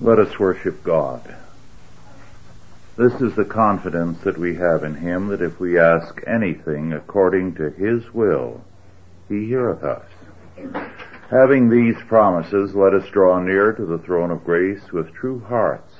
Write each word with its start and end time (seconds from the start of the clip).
Let 0.00 0.20
us 0.20 0.38
worship 0.38 0.84
God. 0.84 1.36
This 2.96 3.14
is 3.20 3.34
the 3.34 3.44
confidence 3.44 4.18
that 4.24 4.38
we 4.38 4.54
have 4.54 4.84
in 4.84 4.94
Him 4.94 5.26
that 5.28 5.42
if 5.42 5.58
we 5.58 5.76
ask 5.78 6.14
anything 6.24 6.92
according 6.92 7.56
to 7.56 7.70
His 7.70 8.14
will, 8.14 8.62
He 9.28 9.46
heareth 9.46 9.82
us. 9.82 10.06
Having 11.30 11.68
these 11.68 11.96
promises, 12.06 12.76
let 12.76 12.94
us 12.94 13.08
draw 13.10 13.40
near 13.40 13.72
to 13.72 13.84
the 13.84 13.98
throne 13.98 14.30
of 14.30 14.44
grace 14.44 14.92
with 14.92 15.12
true 15.14 15.40
hearts 15.40 15.92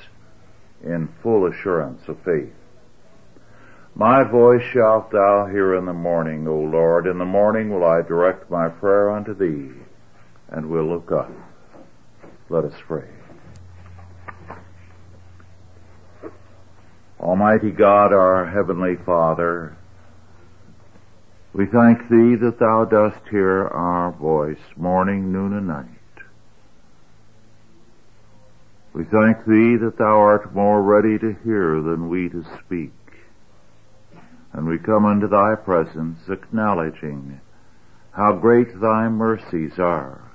in 0.84 1.08
full 1.20 1.46
assurance 1.46 2.02
of 2.06 2.22
faith. 2.24 2.54
My 3.96 4.22
voice 4.22 4.62
shalt 4.72 5.10
thou 5.10 5.46
hear 5.50 5.74
in 5.74 5.86
the 5.86 5.92
morning, 5.92 6.46
O 6.46 6.54
Lord. 6.54 7.08
In 7.08 7.18
the 7.18 7.24
morning 7.24 7.68
will 7.70 7.84
I 7.84 8.02
direct 8.02 8.48
my 8.48 8.68
prayer 8.68 9.10
unto 9.10 9.34
thee, 9.34 9.72
and 10.50 10.70
will 10.70 10.88
look 10.88 11.10
up. 11.10 11.32
Let 12.48 12.64
us 12.64 12.80
pray. 12.86 13.17
Almighty 17.28 17.70
God, 17.72 18.14
our 18.14 18.46
Heavenly 18.46 18.96
Father, 19.04 19.76
we 21.52 21.66
thank 21.66 22.08
Thee 22.08 22.36
that 22.40 22.56
Thou 22.58 22.86
dost 22.86 23.20
hear 23.30 23.66
our 23.66 24.12
voice 24.12 24.56
morning, 24.78 25.30
noon, 25.30 25.52
and 25.52 25.66
night. 25.66 25.84
We 28.94 29.04
thank 29.04 29.44
Thee 29.44 29.76
that 29.76 29.96
Thou 29.98 30.16
art 30.16 30.54
more 30.54 30.80
ready 30.80 31.18
to 31.18 31.36
hear 31.44 31.82
than 31.82 32.08
we 32.08 32.30
to 32.30 32.46
speak. 32.64 32.92
And 34.54 34.66
we 34.66 34.78
come 34.78 35.04
unto 35.04 35.28
Thy 35.28 35.54
presence 35.54 36.30
acknowledging 36.30 37.42
how 38.12 38.38
great 38.40 38.80
Thy 38.80 39.10
mercies 39.10 39.78
are, 39.78 40.32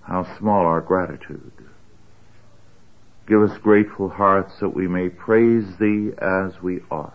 how 0.00 0.38
small 0.38 0.64
our 0.64 0.80
gratitude. 0.80 1.63
Give 3.26 3.42
us 3.42 3.56
grateful 3.58 4.10
hearts 4.10 4.52
that 4.60 4.74
we 4.74 4.86
may 4.86 5.08
praise 5.08 5.64
Thee 5.80 6.10
as 6.18 6.62
we 6.62 6.80
ought. 6.90 7.14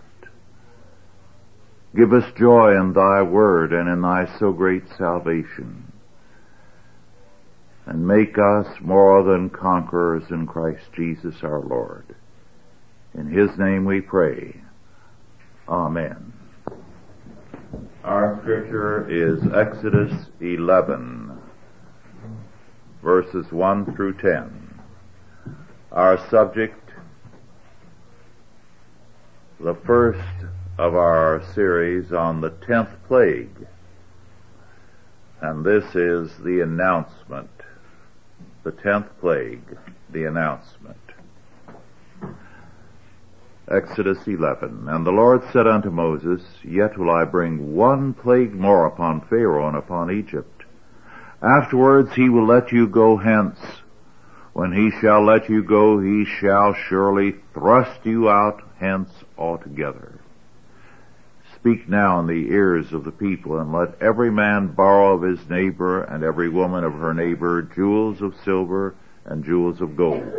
Give 1.95 2.13
us 2.13 2.23
joy 2.35 2.79
in 2.79 2.93
Thy 2.93 3.21
word 3.21 3.73
and 3.73 3.87
in 3.87 4.01
Thy 4.01 4.25
so 4.39 4.51
great 4.51 4.83
salvation. 4.97 5.91
And 7.85 8.07
make 8.07 8.37
us 8.37 8.67
more 8.81 9.23
than 9.23 9.49
conquerors 9.49 10.23
in 10.31 10.47
Christ 10.47 10.83
Jesus 10.95 11.35
our 11.43 11.61
Lord. 11.61 12.15
In 13.13 13.27
His 13.27 13.49
name 13.57 13.85
we 13.85 14.01
pray. 14.01 14.61
Amen. 15.67 16.33
Our 18.03 18.39
scripture 18.41 19.07
is 19.09 19.43
Exodus 19.53 20.11
11, 20.41 21.37
verses 23.03 23.45
1 23.51 23.95
through 23.95 24.17
10 24.17 24.68
our 25.91 26.17
subject, 26.29 26.91
the 29.59 29.75
first 29.85 30.45
of 30.77 30.95
our 30.95 31.43
series 31.53 32.13
on 32.13 32.41
the 32.41 32.51
tenth 32.51 32.89
plague. 33.07 33.67
And 35.41 35.65
this 35.65 35.95
is 35.95 36.37
the 36.37 36.61
announcement. 36.61 37.49
The 38.63 38.71
tenth 38.71 39.07
plague, 39.19 39.77
the 40.09 40.25
announcement. 40.25 40.97
Exodus 43.69 44.27
11. 44.27 44.87
And 44.87 45.05
the 45.05 45.11
Lord 45.11 45.41
said 45.51 45.67
unto 45.67 45.89
Moses, 45.89 46.41
Yet 46.63 46.97
will 46.97 47.11
I 47.11 47.23
bring 47.25 47.75
one 47.75 48.13
plague 48.13 48.53
more 48.53 48.85
upon 48.85 49.21
Pharaoh 49.21 49.67
and 49.67 49.77
upon 49.77 50.11
Egypt. 50.11 50.63
Afterwards 51.41 52.13
he 52.13 52.29
will 52.29 52.45
let 52.45 52.71
you 52.71 52.87
go 52.87 53.17
hence 53.17 53.59
when 54.59 54.73
he 54.73 54.91
shall 54.99 55.23
let 55.23 55.47
you 55.47 55.63
go, 55.63 56.01
he 56.01 56.25
shall 56.25 56.73
surely 56.73 57.33
thrust 57.53 58.05
you 58.05 58.29
out 58.29 58.61
hence 58.77 59.09
altogether. 59.37 60.19
Speak 61.55 61.87
now 61.87 62.19
in 62.19 62.27
the 62.27 62.51
ears 62.51 62.91
of 62.91 63.05
the 63.05 63.11
people, 63.13 63.57
and 63.57 63.71
let 63.71 64.01
every 64.01 64.29
man 64.29 64.67
borrow 64.67 65.15
of 65.15 65.21
his 65.21 65.49
neighbor, 65.49 66.03
and 66.03 66.25
every 66.25 66.49
woman 66.49 66.83
of 66.83 66.91
her 66.91 67.13
neighbor, 67.13 67.61
jewels 67.73 68.21
of 68.21 68.35
silver 68.43 68.95
and 69.23 69.45
jewels 69.45 69.79
of 69.79 69.95
gold. 69.95 70.29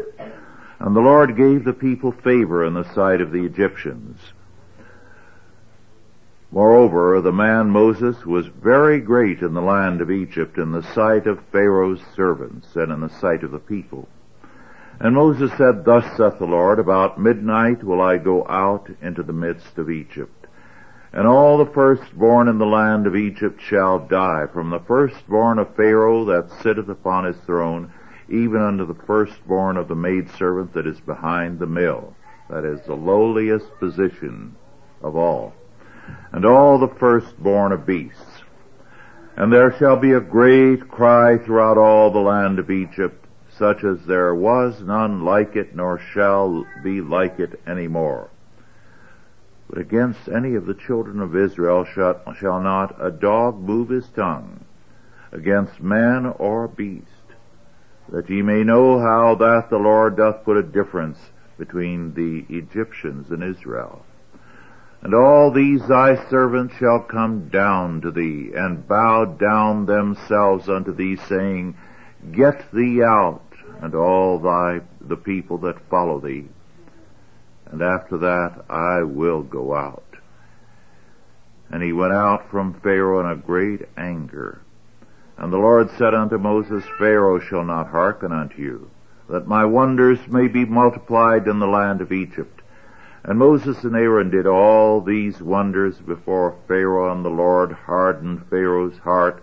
And 0.80 0.94
the 0.94 1.00
Lord 1.00 1.34
gave 1.34 1.64
the 1.64 1.72
people 1.72 2.12
favor 2.12 2.66
in 2.66 2.74
the 2.74 2.92
sight 2.92 3.22
of 3.22 3.32
the 3.32 3.46
Egyptians. 3.46 4.18
Moreover, 6.52 7.20
the 7.20 7.30
man 7.30 7.70
Moses 7.70 8.26
was 8.26 8.48
very 8.48 8.98
great 8.98 9.40
in 9.40 9.54
the 9.54 9.62
land 9.62 10.00
of 10.00 10.10
Egypt 10.10 10.58
in 10.58 10.72
the 10.72 10.82
sight 10.82 11.28
of 11.28 11.44
Pharaoh's 11.52 12.02
servants 12.16 12.74
and 12.74 12.90
in 12.90 12.98
the 12.98 13.08
sight 13.08 13.44
of 13.44 13.52
the 13.52 13.60
people. 13.60 14.08
And 14.98 15.14
Moses 15.14 15.52
said, 15.56 15.84
Thus 15.84 16.04
saith 16.16 16.40
the 16.40 16.46
Lord, 16.46 16.80
About 16.80 17.20
midnight 17.20 17.84
will 17.84 18.00
I 18.00 18.18
go 18.18 18.44
out 18.48 18.90
into 19.00 19.22
the 19.22 19.32
midst 19.32 19.78
of 19.78 19.88
Egypt. 19.88 20.48
And 21.12 21.28
all 21.28 21.56
the 21.56 21.70
firstborn 21.70 22.48
in 22.48 22.58
the 22.58 22.66
land 22.66 23.06
of 23.06 23.14
Egypt 23.14 23.60
shall 23.60 24.00
die, 24.00 24.46
from 24.52 24.70
the 24.70 24.80
firstborn 24.80 25.60
of 25.60 25.76
Pharaoh 25.76 26.24
that 26.24 26.50
sitteth 26.62 26.88
upon 26.88 27.26
his 27.26 27.36
throne, 27.46 27.92
even 28.28 28.60
unto 28.60 28.86
the 28.86 29.00
firstborn 29.06 29.76
of 29.76 29.86
the 29.86 29.94
maidservant 29.94 30.72
that 30.74 30.86
is 30.88 31.00
behind 31.00 31.60
the 31.60 31.66
mill. 31.66 32.12
That 32.48 32.64
is 32.64 32.80
the 32.86 32.94
lowliest 32.94 33.78
position 33.78 34.56
of 35.00 35.14
all 35.14 35.54
and 36.32 36.44
all 36.44 36.78
the 36.78 36.94
firstborn 36.98 37.72
of 37.72 37.86
beasts. 37.86 38.42
And 39.36 39.52
there 39.52 39.76
shall 39.78 39.96
be 39.96 40.12
a 40.12 40.20
great 40.20 40.88
cry 40.88 41.38
throughout 41.38 41.78
all 41.78 42.10
the 42.10 42.18
land 42.18 42.58
of 42.58 42.70
Egypt, 42.70 43.24
such 43.56 43.84
as 43.84 44.04
there 44.06 44.34
was 44.34 44.80
none 44.82 45.24
like 45.24 45.56
it, 45.56 45.74
nor 45.74 45.98
shall 45.98 46.64
be 46.82 47.00
like 47.00 47.38
it 47.38 47.60
any 47.66 47.88
more. 47.88 48.30
But 49.68 49.78
against 49.78 50.28
any 50.28 50.56
of 50.56 50.66
the 50.66 50.74
children 50.74 51.20
of 51.20 51.36
Israel 51.36 51.84
shall, 51.84 52.60
not 52.60 52.96
a 53.00 53.10
dog 53.10 53.60
move 53.60 53.88
his 53.88 54.08
tongue, 54.08 54.64
against 55.30 55.80
man 55.80 56.26
or 56.26 56.66
beast, 56.66 57.06
that 58.08 58.28
ye 58.28 58.42
may 58.42 58.64
know 58.64 58.98
how 58.98 59.36
that 59.36 59.70
the 59.70 59.78
Lord 59.78 60.16
doth 60.16 60.44
put 60.44 60.56
a 60.56 60.62
difference 60.62 61.18
between 61.56 62.14
the 62.14 62.44
Egyptians 62.48 63.30
and 63.30 63.44
Israel. 63.44 64.04
And 65.02 65.14
all 65.14 65.50
these 65.50 65.86
thy 65.88 66.28
servants 66.28 66.74
shall 66.76 67.00
come 67.00 67.48
down 67.48 68.02
to 68.02 68.10
thee, 68.10 68.52
and 68.54 68.86
bow 68.86 69.24
down 69.24 69.86
themselves 69.86 70.68
unto 70.68 70.94
thee, 70.94 71.16
saying, 71.16 71.76
Get 72.32 72.70
thee 72.70 73.02
out, 73.02 73.42
and 73.80 73.94
all 73.94 74.38
thy, 74.38 74.80
the 75.00 75.16
people 75.16 75.56
that 75.58 75.88
follow 75.88 76.20
thee. 76.20 76.48
And 77.66 77.80
after 77.80 78.18
that 78.18 78.64
I 78.68 79.02
will 79.02 79.42
go 79.42 79.74
out. 79.74 80.04
And 81.70 81.82
he 81.82 81.92
went 81.92 82.12
out 82.12 82.50
from 82.50 82.80
Pharaoh 82.80 83.20
in 83.20 83.26
a 83.26 83.36
great 83.36 83.88
anger. 83.96 84.60
And 85.38 85.50
the 85.50 85.58
Lord 85.58 85.88
said 85.96 86.14
unto 86.14 86.36
Moses, 86.36 86.84
Pharaoh 86.98 87.38
shall 87.38 87.64
not 87.64 87.88
hearken 87.88 88.32
unto 88.32 88.60
you, 88.60 88.90
that 89.30 89.46
my 89.46 89.64
wonders 89.64 90.18
may 90.28 90.48
be 90.48 90.66
multiplied 90.66 91.46
in 91.46 91.58
the 91.58 91.66
land 91.66 92.02
of 92.02 92.12
Egypt 92.12 92.59
and 93.24 93.38
Moses 93.38 93.84
and 93.84 93.94
Aaron 93.94 94.30
did 94.30 94.46
all 94.46 95.00
these 95.00 95.42
wonders 95.42 95.98
before 95.98 96.56
Pharaoh, 96.66 97.12
and 97.12 97.24
the 97.24 97.28
Lord 97.28 97.72
hardened 97.72 98.46
Pharaoh's 98.48 98.98
heart 98.98 99.42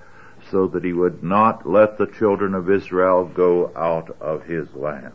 so 0.50 0.68
that 0.68 0.84
he 0.84 0.94
would 0.94 1.24
not 1.24 1.70
let 1.70 1.98
the 1.98 2.08
children 2.08 2.56
of 2.56 2.70
Israel 2.70 3.26
go 3.26 3.72
out 3.76 4.16
of 4.20 4.44
his 4.44 4.74
land. 4.74 5.14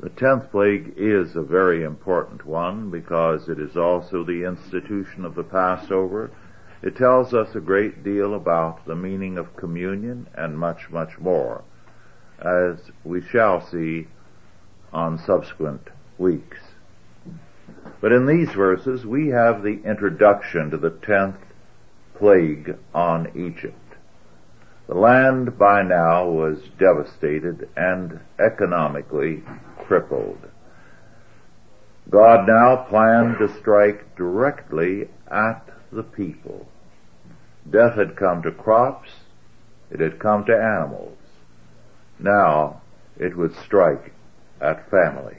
The 0.00 0.10
tenth 0.10 0.50
plague 0.50 0.94
is 0.96 1.36
a 1.36 1.42
very 1.42 1.84
important 1.84 2.44
one 2.44 2.90
because 2.90 3.48
it 3.48 3.60
is 3.60 3.76
also 3.76 4.24
the 4.24 4.44
institution 4.44 5.24
of 5.24 5.34
the 5.34 5.44
Passover. 5.44 6.30
It 6.82 6.96
tells 6.96 7.32
us 7.32 7.54
a 7.54 7.60
great 7.60 8.02
deal 8.02 8.34
about 8.34 8.84
the 8.84 8.96
meaning 8.96 9.38
of 9.38 9.56
communion 9.56 10.26
and 10.34 10.58
much, 10.58 10.90
much 10.90 11.18
more, 11.18 11.62
as 12.40 12.78
we 13.04 13.22
shall 13.22 13.64
see 13.64 14.08
on 14.92 15.18
subsequent 15.18 15.88
weeks. 16.18 16.58
But 18.00 18.12
in 18.12 18.26
these 18.26 18.50
verses, 18.50 19.06
we 19.06 19.28
have 19.28 19.62
the 19.62 19.80
introduction 19.84 20.70
to 20.70 20.76
the 20.76 20.90
tenth 20.90 21.36
plague 22.18 22.76
on 22.94 23.30
Egypt. 23.34 23.76
The 24.88 24.94
land 24.94 25.58
by 25.58 25.82
now 25.82 26.28
was 26.28 26.58
devastated 26.78 27.68
and 27.76 28.20
economically 28.38 29.42
crippled. 29.78 30.38
God 32.10 32.46
now 32.46 32.84
planned 32.88 33.38
to 33.38 33.56
strike 33.58 34.16
directly 34.16 35.08
at 35.30 35.66
the 35.92 36.02
people. 36.02 36.66
Death 37.70 37.94
had 37.94 38.16
come 38.16 38.42
to 38.42 38.50
crops, 38.50 39.10
it 39.90 40.00
had 40.00 40.18
come 40.18 40.44
to 40.46 40.52
animals. 40.52 41.16
Now 42.18 42.82
it 43.18 43.36
would 43.36 43.54
strike 43.56 44.12
at 44.62 44.88
families. 44.90 45.36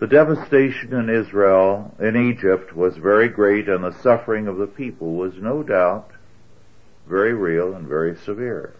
The 0.00 0.06
devastation 0.08 0.92
in 0.92 1.08
Israel, 1.08 1.94
in 2.00 2.16
Egypt, 2.16 2.74
was 2.74 2.96
very 2.96 3.28
great 3.28 3.68
and 3.68 3.84
the 3.84 4.02
suffering 4.02 4.48
of 4.48 4.58
the 4.58 4.66
people 4.66 5.14
was 5.14 5.34
no 5.36 5.62
doubt 5.62 6.10
very 7.08 7.34
real 7.34 7.74
and 7.74 7.86
very 7.86 8.16
severe. 8.16 8.74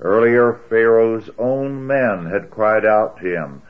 Earlier, 0.00 0.60
Pharaoh's 0.68 1.30
own 1.38 1.86
men 1.86 2.26
had 2.26 2.50
cried 2.50 2.84
out 2.84 3.18
to 3.18 3.26
him, 3.26 3.62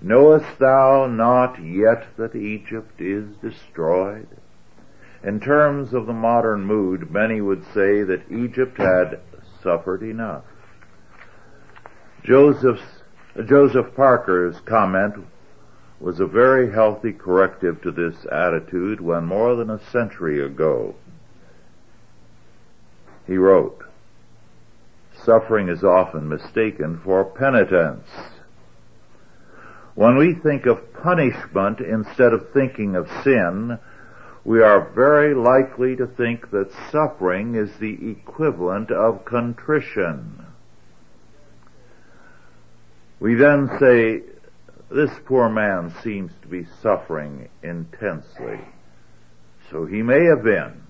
Knowest 0.00 0.58
thou 0.58 1.06
not 1.06 1.62
yet 1.62 2.04
that 2.16 2.34
Egypt 2.34 3.00
is 3.00 3.36
destroyed? 3.36 4.26
In 5.22 5.38
terms 5.38 5.94
of 5.94 6.06
the 6.06 6.12
modern 6.12 6.64
mood, 6.64 7.10
many 7.10 7.40
would 7.40 7.64
say 7.72 8.02
that 8.02 8.30
Egypt 8.30 8.76
had 8.78 9.20
suffered 9.62 10.02
enough. 10.02 10.44
Joseph's, 12.24 13.01
Joseph 13.46 13.94
Parker's 13.96 14.60
comment 14.60 15.14
was 15.98 16.20
a 16.20 16.26
very 16.26 16.70
healthy 16.70 17.12
corrective 17.12 17.80
to 17.80 17.90
this 17.90 18.26
attitude 18.30 19.00
when 19.00 19.24
more 19.24 19.56
than 19.56 19.70
a 19.70 19.90
century 19.90 20.44
ago 20.44 20.94
he 23.26 23.38
wrote, 23.38 23.84
Suffering 25.24 25.68
is 25.68 25.82
often 25.82 26.28
mistaken 26.28 27.00
for 27.04 27.24
penitence. 27.24 28.08
When 29.94 30.16
we 30.16 30.34
think 30.34 30.66
of 30.66 30.92
punishment 30.92 31.80
instead 31.80 32.32
of 32.32 32.50
thinking 32.52 32.96
of 32.96 33.08
sin, 33.22 33.78
we 34.44 34.60
are 34.62 34.90
very 34.90 35.34
likely 35.34 35.96
to 35.96 36.06
think 36.06 36.50
that 36.50 36.72
suffering 36.90 37.54
is 37.54 37.70
the 37.78 38.10
equivalent 38.10 38.90
of 38.90 39.24
contrition. 39.24 40.51
We 43.22 43.36
then 43.36 43.70
say, 43.78 44.22
this 44.90 45.12
poor 45.26 45.48
man 45.48 45.94
seems 46.02 46.32
to 46.42 46.48
be 46.48 46.66
suffering 46.82 47.48
intensely. 47.62 48.58
So 49.70 49.86
he 49.86 50.02
may 50.02 50.24
have 50.24 50.42
been, 50.42 50.82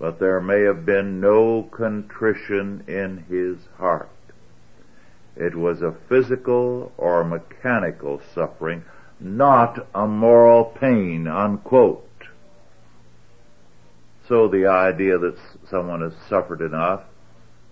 but 0.00 0.18
there 0.18 0.40
may 0.40 0.62
have 0.62 0.84
been 0.84 1.20
no 1.20 1.62
contrition 1.70 2.82
in 2.88 3.24
his 3.28 3.56
heart. 3.78 4.10
It 5.36 5.54
was 5.54 5.80
a 5.80 5.94
physical 6.08 6.90
or 6.98 7.22
mechanical 7.22 8.20
suffering, 8.34 8.82
not 9.20 9.86
a 9.94 10.08
moral 10.08 10.64
pain, 10.64 11.28
unquote. 11.28 12.02
So 14.28 14.48
the 14.48 14.66
idea 14.66 15.18
that 15.18 15.38
someone 15.70 16.00
has 16.00 16.14
suffered 16.28 16.62
enough 16.62 17.02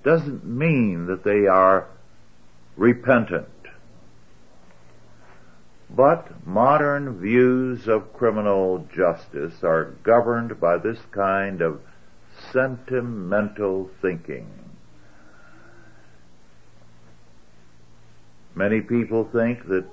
doesn't 0.04 0.44
mean 0.44 1.06
that 1.06 1.24
they 1.24 1.48
are 1.48 1.88
repentant. 2.76 3.48
But 5.90 6.46
modern 6.46 7.20
views 7.20 7.86
of 7.86 8.12
criminal 8.12 8.86
justice 8.94 9.62
are 9.62 9.94
governed 10.02 10.60
by 10.60 10.78
this 10.78 10.98
kind 11.12 11.60
of 11.60 11.80
sentimental 12.52 13.90
thinking. 14.02 14.48
Many 18.56 18.80
people 18.80 19.24
think 19.24 19.66
that 19.68 19.88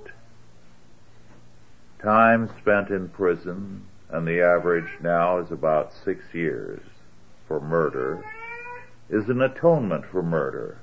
time 2.02 2.50
spent 2.60 2.90
in 2.90 3.10
prison, 3.10 3.86
and 4.10 4.28
the 4.28 4.42
average 4.42 4.90
now 5.02 5.38
is 5.40 5.52
about 5.52 5.94
six 5.94 6.24
years 6.34 6.82
for 7.48 7.60
murder, 7.60 8.24
is 9.10 9.30
an 9.30 9.42
atonement 9.42 10.06
for 10.06 10.24
murder. 10.24 10.81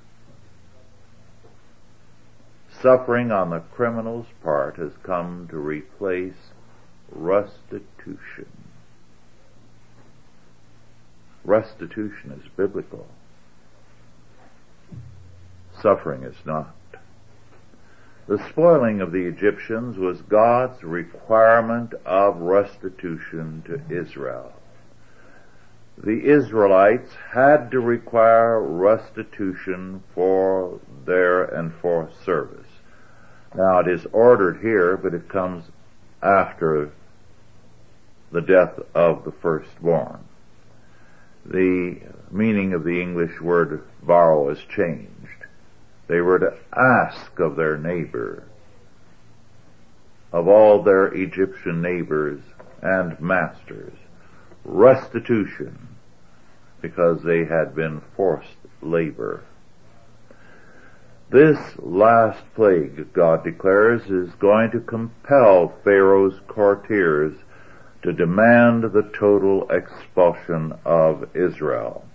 Suffering 2.80 3.32
on 3.32 3.50
the 3.50 3.60
criminal's 3.60 4.26
part 4.42 4.76
has 4.76 4.92
come 5.02 5.48
to 5.50 5.58
replace 5.58 6.52
restitution. 7.10 8.46
Restitution 11.44 12.32
is 12.32 12.48
biblical. 12.56 13.06
Suffering 15.80 16.22
is 16.22 16.36
not. 16.44 16.74
The 18.28 18.38
spoiling 18.50 19.00
of 19.00 19.10
the 19.10 19.26
Egyptians 19.26 19.96
was 19.96 20.20
God's 20.22 20.84
requirement 20.84 21.94
of 22.04 22.36
restitution 22.36 23.62
to 23.66 23.80
Israel. 23.90 24.52
The 25.96 26.30
Israelites 26.30 27.10
had 27.32 27.72
to 27.72 27.80
require 27.80 28.60
restitution 28.60 30.04
for 30.14 30.78
their 31.06 31.52
enforced 31.58 32.22
service. 32.22 32.67
Now 33.54 33.78
it 33.80 33.88
is 33.88 34.06
ordered 34.12 34.60
here, 34.60 34.96
but 34.96 35.14
it 35.14 35.28
comes 35.28 35.64
after 36.22 36.90
the 38.30 38.40
death 38.40 38.78
of 38.94 39.24
the 39.24 39.32
firstborn. 39.32 40.24
The 41.46 42.00
meaning 42.30 42.74
of 42.74 42.84
the 42.84 43.00
English 43.00 43.40
word 43.40 43.82
borrow 44.02 44.48
has 44.48 44.58
changed. 44.58 45.44
They 46.08 46.20
were 46.20 46.38
to 46.38 46.56
ask 46.72 47.38
of 47.38 47.56
their 47.56 47.78
neighbor, 47.78 48.44
of 50.32 50.46
all 50.46 50.82
their 50.82 51.06
Egyptian 51.06 51.80
neighbors 51.80 52.40
and 52.82 53.18
masters, 53.20 53.94
restitution 54.64 55.88
because 56.80 57.22
they 57.22 57.44
had 57.44 57.74
been 57.74 58.00
forced 58.16 58.56
labor. 58.82 59.42
This 61.30 61.58
last 61.78 62.42
plague, 62.54 63.12
God 63.12 63.44
declares, 63.44 64.06
is 64.06 64.34
going 64.36 64.70
to 64.70 64.80
compel 64.80 65.74
Pharaoh's 65.84 66.40
courtiers 66.48 67.36
to 68.02 68.14
demand 68.14 68.84
the 68.84 69.10
total 69.14 69.68
expulsion 69.70 70.72
of 70.86 71.28
Israel. 71.36 72.06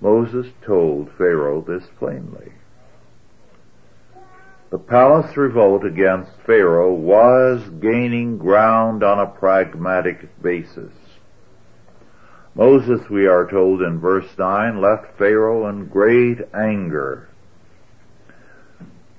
Moses 0.00 0.48
told 0.66 1.12
Pharaoh 1.16 1.60
this 1.60 1.84
plainly. 1.96 2.50
The 4.70 4.78
palace 4.78 5.36
revolt 5.36 5.84
against 5.84 6.32
Pharaoh 6.44 6.92
was 6.92 7.62
gaining 7.80 8.38
ground 8.38 9.04
on 9.04 9.20
a 9.20 9.30
pragmatic 9.30 10.42
basis. 10.42 10.92
Moses, 12.56 13.08
we 13.08 13.28
are 13.28 13.48
told 13.48 13.82
in 13.82 14.00
verse 14.00 14.36
9, 14.36 14.80
left 14.80 15.16
Pharaoh 15.16 15.68
in 15.68 15.86
great 15.86 16.38
anger 16.52 17.28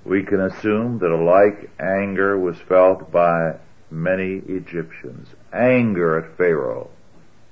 we 0.06 0.24
can 0.24 0.40
assume 0.40 1.00
that 1.00 1.12
a 1.12 1.18
like 1.18 1.70
anger 1.80 2.38
was 2.38 2.58
felt 2.60 3.12
by 3.12 3.56
many 3.90 4.36
Egyptians. 4.48 5.30
Anger 5.52 6.20
at 6.20 6.38
Pharaoh, 6.38 6.90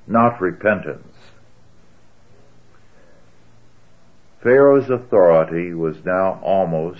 not 0.06 0.40
repentance. 0.40 1.18
Pharaoh's 4.42 4.90
authority 4.90 5.74
was 5.74 6.06
now 6.06 6.40
almost 6.44 7.00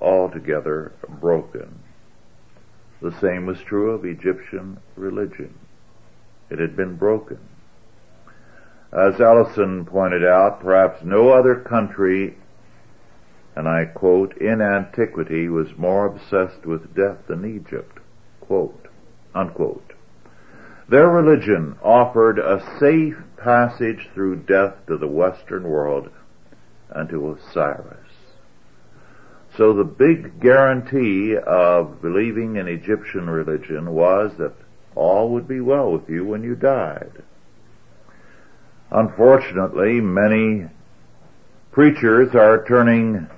altogether 0.00 0.92
broken. 1.08 1.78
The 3.00 3.12
same 3.20 3.46
was 3.46 3.60
true 3.62 3.92
of 3.92 4.04
Egyptian 4.04 4.78
religion. 4.96 5.54
It 6.50 6.58
had 6.58 6.76
been 6.76 6.96
broken. 6.96 7.38
As 8.92 9.20
Allison 9.20 9.84
pointed 9.84 10.24
out, 10.24 10.60
perhaps 10.60 11.02
no 11.04 11.30
other 11.30 11.54
country 11.54 12.36
and 13.56 13.68
I 13.68 13.84
quote, 13.84 14.36
in 14.38 14.60
antiquity 14.60 15.48
was 15.48 15.76
more 15.76 16.06
obsessed 16.06 16.64
with 16.64 16.94
death 16.94 17.26
than 17.26 17.44
Egypt, 17.44 17.98
quote, 18.40 18.86
unquote. 19.34 19.92
Their 20.88 21.08
religion 21.08 21.76
offered 21.82 22.38
a 22.38 22.62
safe 22.78 23.16
passage 23.36 24.08
through 24.14 24.36
death 24.44 24.74
to 24.86 24.96
the 24.96 25.08
Western 25.08 25.64
world 25.64 26.10
and 26.90 27.08
to 27.08 27.30
Osiris. 27.30 27.96
So 29.56 29.72
the 29.72 29.84
big 29.84 30.40
guarantee 30.40 31.36
of 31.36 32.00
believing 32.02 32.56
in 32.56 32.68
Egyptian 32.68 33.28
religion 33.28 33.92
was 33.92 34.32
that 34.38 34.54
all 34.94 35.30
would 35.30 35.46
be 35.46 35.60
well 35.60 35.92
with 35.92 36.08
you 36.08 36.24
when 36.24 36.42
you 36.42 36.54
died. 36.54 37.22
Unfortunately, 38.90 40.00
many 40.00 40.66
preachers 41.70 42.34
are 42.34 42.64
turning 42.66 43.28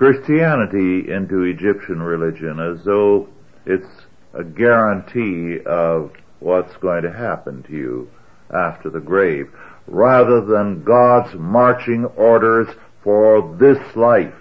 Christianity 0.00 1.12
into 1.12 1.42
Egyptian 1.42 2.02
religion 2.02 2.58
as 2.58 2.82
though 2.86 3.28
it's 3.66 4.06
a 4.32 4.42
guarantee 4.42 5.62
of 5.66 6.12
what's 6.38 6.74
going 6.78 7.02
to 7.02 7.12
happen 7.12 7.62
to 7.64 7.72
you 7.72 8.10
after 8.50 8.88
the 8.88 9.00
grave, 9.00 9.54
rather 9.86 10.40
than 10.40 10.84
God's 10.84 11.34
marching 11.34 12.06
orders 12.16 12.66
for 13.04 13.54
this 13.58 13.94
life. 13.94 14.32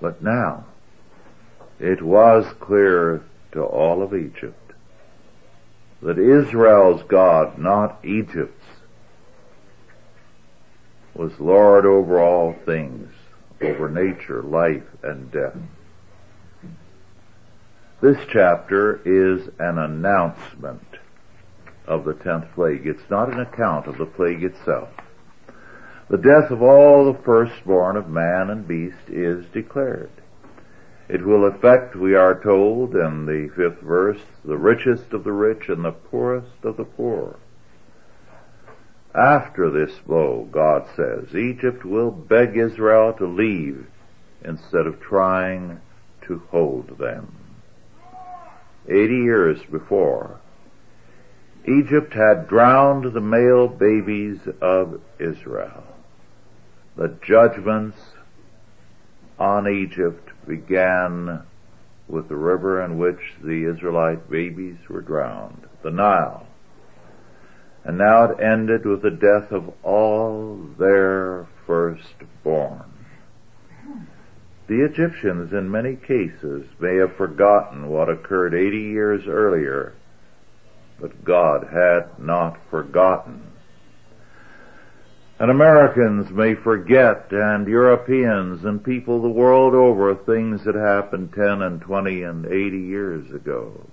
But 0.00 0.22
now, 0.22 0.64
it 1.78 2.00
was 2.00 2.46
clear 2.60 3.22
to 3.52 3.62
all 3.62 4.02
of 4.02 4.14
Egypt 4.14 4.72
that 6.00 6.18
Israel's 6.18 7.02
God, 7.02 7.58
not 7.58 8.02
Egypt's, 8.02 8.64
was 11.18 11.32
Lord 11.38 11.86
over 11.86 12.20
all 12.20 12.54
things, 12.64 13.10
over 13.60 13.88
nature, 13.88 14.42
life, 14.42 14.84
and 15.02 15.30
death. 15.30 15.56
This 18.02 18.18
chapter 18.30 19.00
is 19.04 19.48
an 19.58 19.78
announcement 19.78 20.86
of 21.86 22.04
the 22.04 22.14
tenth 22.14 22.44
plague. 22.54 22.86
It's 22.86 23.10
not 23.10 23.32
an 23.32 23.40
account 23.40 23.86
of 23.86 23.96
the 23.96 24.06
plague 24.06 24.44
itself. 24.44 24.88
The 26.10 26.18
death 26.18 26.50
of 26.50 26.62
all 26.62 27.10
the 27.10 27.18
firstborn 27.22 27.96
of 27.96 28.08
man 28.08 28.50
and 28.50 28.68
beast 28.68 29.08
is 29.08 29.46
declared. 29.46 30.10
It 31.08 31.24
will 31.24 31.46
affect, 31.46 31.96
we 31.96 32.14
are 32.14 32.40
told 32.42 32.94
in 32.94 33.26
the 33.26 33.48
fifth 33.56 33.80
verse, 33.80 34.20
the 34.44 34.56
richest 34.56 35.12
of 35.12 35.24
the 35.24 35.32
rich 35.32 35.68
and 35.68 35.84
the 35.84 35.92
poorest 35.92 36.64
of 36.64 36.76
the 36.76 36.84
poor. 36.84 37.36
After 39.16 39.70
this 39.70 39.98
blow, 40.06 40.46
God 40.50 40.86
says, 40.94 41.34
Egypt 41.34 41.86
will 41.86 42.10
beg 42.10 42.56
Israel 42.56 43.14
to 43.14 43.26
leave 43.26 43.86
instead 44.44 44.86
of 44.86 45.00
trying 45.00 45.80
to 46.26 46.42
hold 46.50 46.98
them. 46.98 47.34
Eighty 48.86 49.16
years 49.22 49.58
before, 49.70 50.38
Egypt 51.66 52.12
had 52.12 52.46
drowned 52.46 53.12
the 53.12 53.20
male 53.20 53.68
babies 53.68 54.38
of 54.60 55.00
Israel. 55.18 55.84
The 56.96 57.16
judgments 57.26 57.98
on 59.38 59.66
Egypt 59.66 60.30
began 60.46 61.42
with 62.06 62.28
the 62.28 62.36
river 62.36 62.84
in 62.84 62.98
which 62.98 63.34
the 63.42 63.64
Israelite 63.64 64.30
babies 64.30 64.76
were 64.88 65.00
drowned, 65.00 65.66
the 65.82 65.90
Nile. 65.90 66.46
And 67.86 67.98
now 67.98 68.24
it 68.24 68.40
ended 68.40 68.84
with 68.84 69.02
the 69.02 69.12
death 69.12 69.52
of 69.52 69.72
all 69.84 70.58
their 70.76 71.46
firstborn. 71.68 72.82
The 74.66 74.84
Egyptians 74.84 75.52
in 75.52 75.70
many 75.70 75.94
cases 75.94 76.66
may 76.80 76.96
have 76.96 77.14
forgotten 77.14 77.88
what 77.88 78.08
occurred 78.08 78.54
80 78.54 78.76
years 78.76 79.28
earlier, 79.28 79.94
but 81.00 81.24
God 81.24 81.68
had 81.72 82.18
not 82.18 82.58
forgotten. 82.72 83.52
And 85.38 85.48
Americans 85.48 86.28
may 86.32 86.56
forget, 86.56 87.28
and 87.30 87.68
Europeans 87.68 88.64
and 88.64 88.82
people 88.82 89.22
the 89.22 89.28
world 89.28 89.74
over, 89.74 90.12
things 90.12 90.64
that 90.64 90.74
happened 90.74 91.34
10 91.34 91.62
and 91.62 91.80
20 91.80 92.22
and 92.24 92.46
80 92.46 92.78
years 92.78 93.30
ago, 93.30 93.86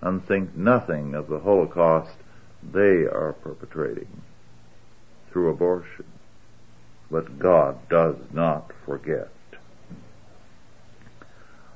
and 0.00 0.26
think 0.26 0.56
nothing 0.56 1.14
of 1.14 1.28
the 1.28 1.40
Holocaust 1.40 2.14
they 2.62 3.06
are 3.06 3.34
perpetrating 3.42 4.22
through 5.30 5.50
abortion. 5.50 6.06
But 7.10 7.38
God 7.38 7.88
does 7.88 8.16
not 8.32 8.72
forget. 8.84 9.30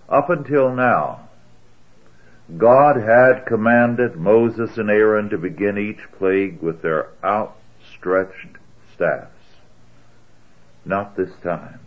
Up 0.08 0.30
until 0.30 0.74
now, 0.74 1.28
God 2.56 2.96
had 2.96 3.46
commanded 3.46 4.16
Moses 4.16 4.76
and 4.76 4.90
Aaron 4.90 5.30
to 5.30 5.38
begin 5.38 5.78
each 5.78 6.12
plague 6.18 6.60
with 6.60 6.82
their 6.82 7.08
outstretched 7.24 8.58
staffs. 8.94 9.30
Not 10.84 11.16
this 11.16 11.32
time. 11.42 11.80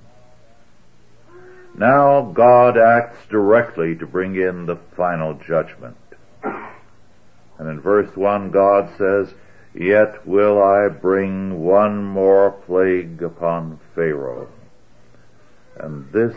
Now 1.77 2.31
God 2.33 2.75
acts 2.75 3.19
directly 3.29 3.95
to 3.97 4.07
bring 4.07 4.35
in 4.35 4.65
the 4.65 4.77
final 4.95 5.35
judgment. 5.35 5.95
And 7.57 7.69
in 7.69 7.81
verse 7.81 8.15
1 8.15 8.51
God 8.51 8.89
says, 8.97 9.33
Yet 9.73 10.25
will 10.27 10.61
I 10.61 10.87
bring 10.89 11.63
one 11.63 12.03
more 12.03 12.51
plague 12.51 13.21
upon 13.21 13.79
Pharaoh. 13.93 14.49
And 15.75 16.11
this 16.11 16.35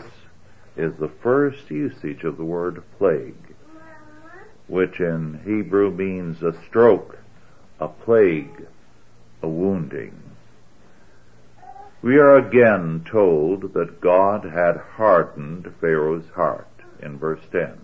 is 0.77 0.95
the 0.97 1.11
first 1.21 1.69
usage 1.69 2.23
of 2.23 2.37
the 2.37 2.45
word 2.45 2.83
plague, 2.97 3.55
which 4.67 4.99
in 4.99 5.41
Hebrew 5.43 5.91
means 5.91 6.41
a 6.43 6.53
stroke, 6.67 7.17
a 7.79 7.87
plague, 7.87 8.67
a 9.41 9.47
wounding. 9.47 10.21
We 12.01 12.17
are 12.17 12.37
again 12.37 13.05
told 13.09 13.73
that 13.73 14.01
God 14.01 14.43
had 14.45 14.77
hardened 14.95 15.73
Pharaoh's 15.79 16.29
heart 16.35 16.67
in 17.01 17.17
verse 17.17 17.41
10. 17.51 17.79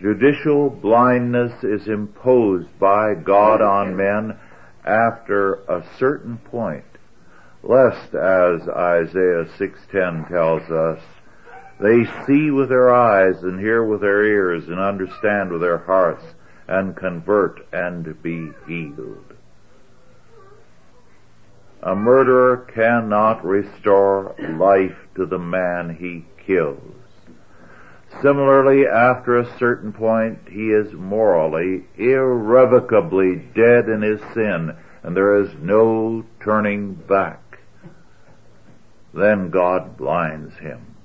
Judicial 0.00 0.70
blindness 0.70 1.62
is 1.62 1.86
imposed 1.88 2.78
by 2.78 3.14
God 3.14 3.62
on 3.62 3.96
men 3.96 4.36
after 4.84 5.54
a 5.68 5.84
certain 5.98 6.38
point, 6.38 6.84
lest 7.62 8.14
as 8.14 8.68
Isaiah 8.68 9.46
6:10 9.56 10.28
tells 10.28 10.70
us, 10.70 11.00
they 11.78 12.04
see 12.26 12.50
with 12.50 12.68
their 12.68 12.94
eyes 12.94 13.42
and 13.42 13.58
hear 13.58 13.84
with 13.84 14.00
their 14.00 14.24
ears 14.24 14.68
and 14.68 14.78
understand 14.78 15.50
with 15.50 15.60
their 15.60 15.78
hearts 15.78 16.24
and 16.68 16.96
convert 16.96 17.60
and 17.72 18.20
be 18.22 18.52
healed. 18.66 19.34
A 21.82 21.94
murderer 21.94 22.56
cannot 22.56 23.44
restore 23.44 24.34
life 24.38 24.96
to 25.16 25.26
the 25.26 25.38
man 25.38 25.96
he 25.96 26.24
kills. 26.46 26.93
Similarly, 28.22 28.86
after 28.86 29.38
a 29.38 29.58
certain 29.58 29.92
point, 29.92 30.48
he 30.48 30.70
is 30.70 30.92
morally, 30.92 31.84
irrevocably 31.96 33.36
dead 33.54 33.88
in 33.88 34.02
his 34.02 34.20
sin, 34.32 34.76
and 35.02 35.16
there 35.16 35.42
is 35.42 35.50
no 35.60 36.24
turning 36.40 36.94
back. 36.94 37.58
Then 39.12 39.50
God 39.50 39.96
blinds 39.96 40.56
him, 40.56 40.96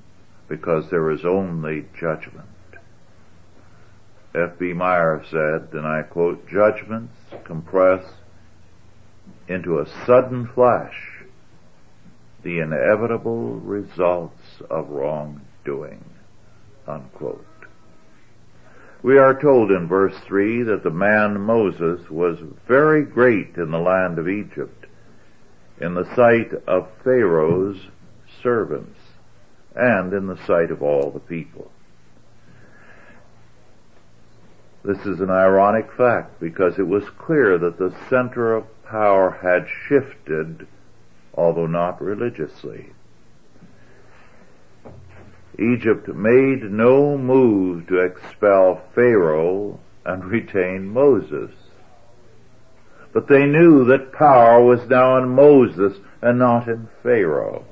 because 0.48 0.90
there 0.90 1.12
is 1.12 1.26
only 1.26 1.86
judgment. 2.00 2.48
F.B. 4.34 4.74
Meyer 4.74 5.24
said, 5.30 5.74
and 5.74 5.88
I 5.88 6.04
quote, 6.04 6.48
judgments 6.48 7.16
compress 7.44 8.06
into 9.48 9.80
a 9.80 9.88
sudden 10.06 10.48
flash 10.48 11.24
the 12.44 12.60
inevitable 12.60 13.56
results 13.56 14.62
of 14.70 14.90
wrongdoing. 14.90 16.04
Unquote. 16.90 17.46
We 19.04 19.20
are 19.20 19.40
told 19.40 19.70
in 19.70 19.88
verse 19.88 20.18
3 20.26 20.64
that 20.64 20.84
the 20.84 20.90
man 20.90 21.40
Moses 21.40 22.10
was 22.10 22.40
very 22.68 23.06
great 23.06 23.56
in 23.58 23.70
the 23.70 23.78
land 23.78 24.18
of 24.18 24.28
Egypt, 24.28 24.88
in 25.80 25.94
the 25.94 26.16
sight 26.16 26.52
of 26.68 26.90
Pharaoh's 27.04 27.78
servants, 28.42 29.00
and 29.76 30.14
in 30.14 30.26
the 30.26 30.46
sight 30.46 30.72
of 30.72 30.82
all 30.82 31.12
the 31.12 31.20
people. 31.20 31.72
This 34.84 35.06
is 35.06 35.20
an 35.20 35.30
ironic 35.30 35.92
fact 35.94 36.40
because 36.40 36.80
it 36.80 36.88
was 36.88 37.04
clear 37.20 37.58
that 37.60 37.78
the 37.78 37.94
center 38.10 38.56
of 38.56 38.66
power 38.86 39.30
had 39.42 39.68
shifted, 39.88 40.68
although 41.36 41.68
not 41.68 42.02
religiously. 42.02 42.94
Egypt 45.60 46.08
made 46.08 46.72
no 46.72 47.18
move 47.18 47.88
to 47.88 48.00
expel 48.00 48.82
Pharaoh 48.96 49.80
and 50.06 50.26
retain 50.26 50.88
Moses. 50.88 51.52
But 53.14 53.28
they 53.28 53.46
knew 53.46 53.86
that 53.86 54.14
power 54.14 54.64
was 54.64 54.88
now 54.90 55.18
in 55.18 55.30
Moses 55.30 55.98
and 56.22 56.40
not 56.40 56.68
in 56.68 56.88
Pharaoh. 57.04 57.66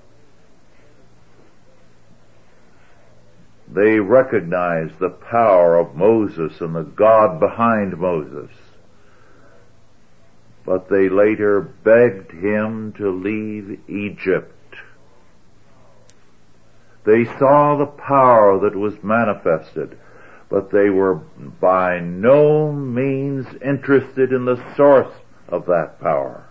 They 3.68 4.00
recognized 4.00 5.00
the 5.00 5.10
power 5.10 5.78
of 5.78 5.96
Moses 5.96 6.60
and 6.62 6.76
the 6.76 6.84
God 6.84 7.40
behind 7.40 7.98
Moses 7.98 8.50
but 10.68 10.90
they 10.90 11.08
later 11.08 11.62
begged 11.62 12.30
him 12.30 12.92
to 12.92 13.10
leave 13.10 13.80
Egypt. 13.90 14.54
They 17.08 17.24
saw 17.24 17.78
the 17.78 17.86
power 17.86 18.60
that 18.60 18.76
was 18.76 19.02
manifested, 19.02 19.98
but 20.50 20.72
they 20.72 20.90
were 20.90 21.16
by 21.16 22.02
no 22.02 22.74
means 22.74 23.48
interested 23.64 24.34
in 24.34 24.44
the 24.44 24.62
source 24.76 25.14
of 25.48 25.68
that 25.68 26.02
power. 26.02 26.44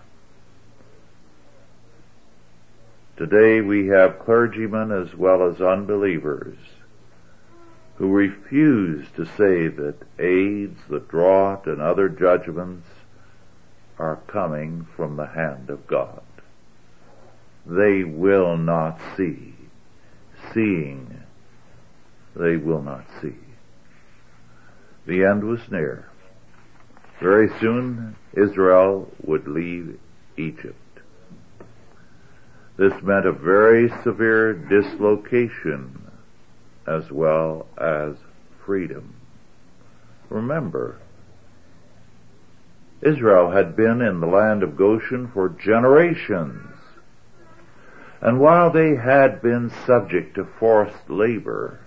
Today 3.18 3.60
we 3.60 3.88
have 3.88 4.18
clergymen 4.18 4.92
as 4.92 5.14
well 5.14 5.46
as 5.46 5.60
unbelievers 5.60 6.56
who 7.96 8.10
refuse 8.10 9.06
to 9.16 9.26
say 9.26 9.68
that 9.68 9.96
AIDS, 10.18 10.80
the 10.88 11.00
drought, 11.00 11.66
and 11.66 11.82
other 11.82 12.08
judgments 12.08 12.88
are 13.98 14.20
coming 14.26 14.86
from 14.96 15.16
the 15.16 15.26
hand 15.26 15.68
of 15.68 15.86
God. 15.86 16.22
They 17.66 18.04
will 18.04 18.56
not 18.56 18.98
see. 19.18 19.55
Seeing, 20.56 21.22
they 22.34 22.56
will 22.56 22.80
not 22.80 23.04
see. 23.20 23.36
The 25.06 25.22
end 25.22 25.44
was 25.44 25.60
near. 25.70 26.08
Very 27.20 27.50
soon, 27.60 28.16
Israel 28.32 29.12
would 29.22 29.46
leave 29.46 30.00
Egypt. 30.38 31.00
This 32.78 32.94
meant 33.02 33.26
a 33.26 33.32
very 33.32 33.92
severe 34.02 34.54
dislocation 34.54 36.10
as 36.86 37.10
well 37.10 37.66
as 37.76 38.16
freedom. 38.64 39.14
Remember, 40.30 40.96
Israel 43.02 43.50
had 43.50 43.76
been 43.76 44.00
in 44.00 44.20
the 44.20 44.26
land 44.26 44.62
of 44.62 44.78
Goshen 44.78 45.30
for 45.34 45.50
generations. 45.50 46.62
And 48.20 48.40
while 48.40 48.70
they 48.70 48.96
had 48.96 49.42
been 49.42 49.70
subject 49.86 50.36
to 50.36 50.48
forced 50.58 51.08
labor, 51.08 51.80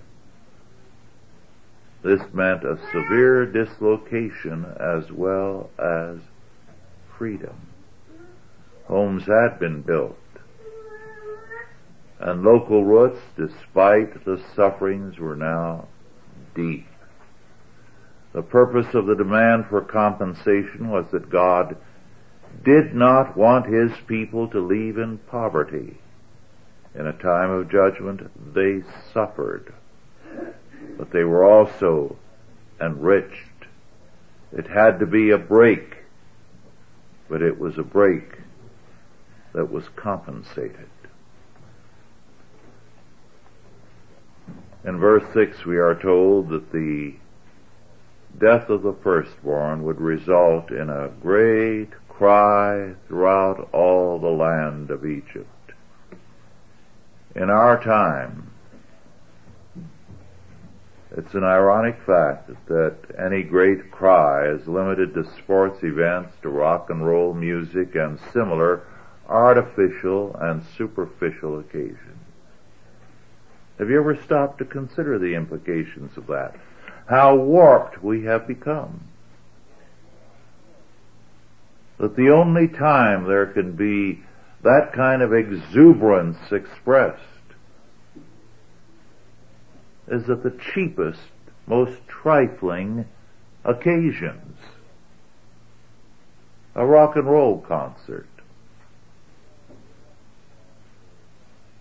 this 2.04 2.22
meant 2.34 2.64
a 2.64 2.78
severe 2.92 3.46
dislocation 3.46 4.66
as 4.80 5.12
well 5.12 5.70
as 5.78 6.20
freedom. 7.18 7.68
Homes 8.86 9.24
had 9.26 9.60
been 9.60 9.82
built, 9.82 10.18
and 12.20 12.44
local 12.44 12.86
roots, 12.86 13.20
despite 13.36 14.24
the 14.26 14.42
sufferings, 14.56 15.20
were 15.20 15.36
now 15.36 15.88
deep. 16.56 16.88
The 18.34 18.42
purpose 18.42 18.94
of 18.94 19.08
the 19.08 19.16
demand 19.16 19.66
for 19.70 19.82
compensation 19.82 20.90
was 20.90 21.06
that 21.12 21.30
God 21.30 21.76
did 22.64 22.94
not 22.94 23.36
want 23.36 23.66
His 23.66 23.92
people 24.08 24.48
to 24.50 24.60
leave 24.60 24.98
in 24.98 25.18
poverty. 25.18 25.98
In 26.96 27.06
a 27.06 27.14
time 27.14 27.52
of 27.52 27.70
judgment, 27.70 28.30
they 28.54 28.84
suffered, 29.14 29.74
but 30.98 31.12
they 31.12 31.24
were 31.24 31.46
also 31.46 32.18
enriched. 32.82 33.68
It 34.52 34.68
had 34.68 35.00
to 35.00 35.06
be 35.06 35.30
a 35.30 35.38
break, 35.38 35.98
but 37.30 37.42
it 37.42 37.60
was 37.60 37.78
a 37.78 37.84
break 37.84 38.40
that 39.54 39.72
was 39.72 39.88
compensated. 39.96 40.90
In 44.84 44.98
verse 44.98 45.24
6 45.34 45.66
we 45.66 45.78
are 45.78 45.96
told 45.96 46.50
that 46.50 46.72
the 46.72 47.16
death 48.40 48.70
of 48.70 48.82
the 48.82 48.94
firstborn 48.94 49.84
would 49.84 50.00
result 50.00 50.72
in 50.72 50.90
a 50.90 51.10
great 51.22 51.90
cry 52.08 52.94
throughout 53.08 53.70
all 53.74 54.18
the 54.18 54.28
land 54.28 54.90
of 54.90 55.06
Egypt. 55.06 55.50
In 57.40 57.50
our 57.50 57.84
time, 57.84 58.52
it's 61.18 61.34
an 61.34 61.44
ironic 61.44 62.00
fact 62.06 62.52
that 62.68 62.96
any 63.18 63.42
great 63.42 63.90
cry 63.90 64.48
is 64.48 64.68
limited 64.68 65.16
to 65.16 65.24
sports 65.38 65.84
events, 65.84 66.36
to 66.44 66.50
rock 66.50 66.92
and 66.92 67.08
roll 67.08 67.34
music, 67.34 67.96
and 67.96 68.20
similar 68.32 68.86
artificial 69.28 70.36
and 70.40 70.64
superficial 70.78 71.58
occasions. 71.58 71.98
Have 73.80 73.90
you 73.90 74.00
ever 74.00 74.16
stopped 74.16 74.60
to 74.60 74.66
consider 74.66 75.18
the 75.18 75.34
implications 75.34 76.16
of 76.18 76.28
that? 76.28 76.56
how 77.10 77.36
warped 77.36 78.04
we 78.04 78.24
have 78.24 78.48
become. 78.48 79.02
That 81.98 82.16
the 82.16 82.30
only 82.30 82.68
time 82.68 83.26
there 83.26 83.48
can 83.48 83.72
be 83.72 84.24
that 84.64 84.92
kind 84.94 85.22
of 85.22 85.34
exuberance 85.34 86.52
expressed 86.52 87.24
is 90.08 90.30
at 90.30 90.44
the 90.44 90.58
cheapest, 90.74 91.20
most 91.68 91.98
trifling 92.08 93.06
occasions. 93.64 94.58
A 96.76 96.86
rock 96.86 97.16
and 97.16 97.28
roll 97.28 97.60
concert. 97.60 98.28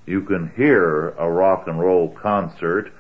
You 0.07 0.23
can 0.23 0.53
hear 0.57 1.11
a 1.11 1.31
rock 1.31 1.67
and 1.67 1.79
roll 1.79 2.09
concert 2.11 2.93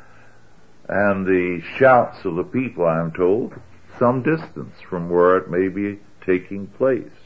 and 0.88 1.26
the 1.26 1.61
shouts 1.78 2.25
of 2.25 2.37
the 2.37 2.44
people, 2.44 2.87
I 2.87 3.00
am 3.00 3.12
told, 3.12 3.54
some 3.99 4.23
distance 4.23 4.75
from 4.88 5.11
where 5.11 5.37
it 5.37 5.50
may 5.50 5.68
be 5.68 6.00
taking 6.25 6.66
place. 6.66 7.17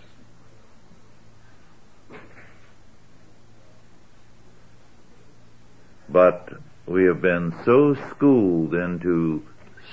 But 6.12 6.52
we 6.86 7.04
have 7.04 7.22
been 7.22 7.54
so 7.64 7.94
schooled 8.10 8.74
into 8.74 9.42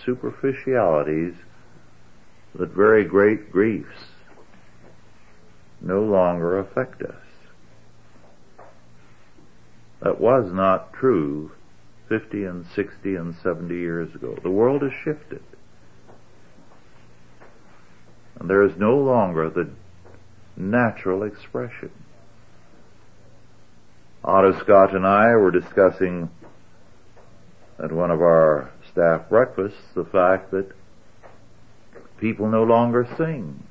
superficialities 0.06 1.36
that 2.56 2.70
very 2.72 3.06
great 3.06 3.52
griefs 3.52 4.12
no 5.82 6.02
longer 6.02 6.60
affect 6.60 7.02
us. 7.02 7.16
That 10.02 10.20
was 10.20 10.52
not 10.52 10.94
true 10.94 11.52
50 12.10 12.44
and 12.44 12.66
60 12.76 13.16
and 13.16 13.36
70 13.36 13.76
years 13.76 14.14
ago. 14.16 14.38
The 14.42 14.50
world 14.50 14.82
has 14.82 14.92
shifted. 15.04 15.44
And 18.40 18.50
there 18.50 18.64
is 18.64 18.78
no 18.78 18.98
longer 18.98 19.50
the 19.50 19.70
natural 20.58 21.24
expression. 21.24 21.92
Otto 24.30 24.60
Scott 24.60 24.96
and 24.96 25.08
I 25.08 25.36
were 25.36 25.50
discussing 25.50 26.30
at 27.84 27.92
one 27.92 28.12
of 28.12 28.22
our 28.22 28.72
staff 28.92 29.28
breakfasts 29.28 29.82
the 29.96 30.06
fact 30.06 30.52
that 30.52 30.72
people 32.20 32.48
no 32.48 32.62
longer 32.62 33.08
sing. 33.18 33.64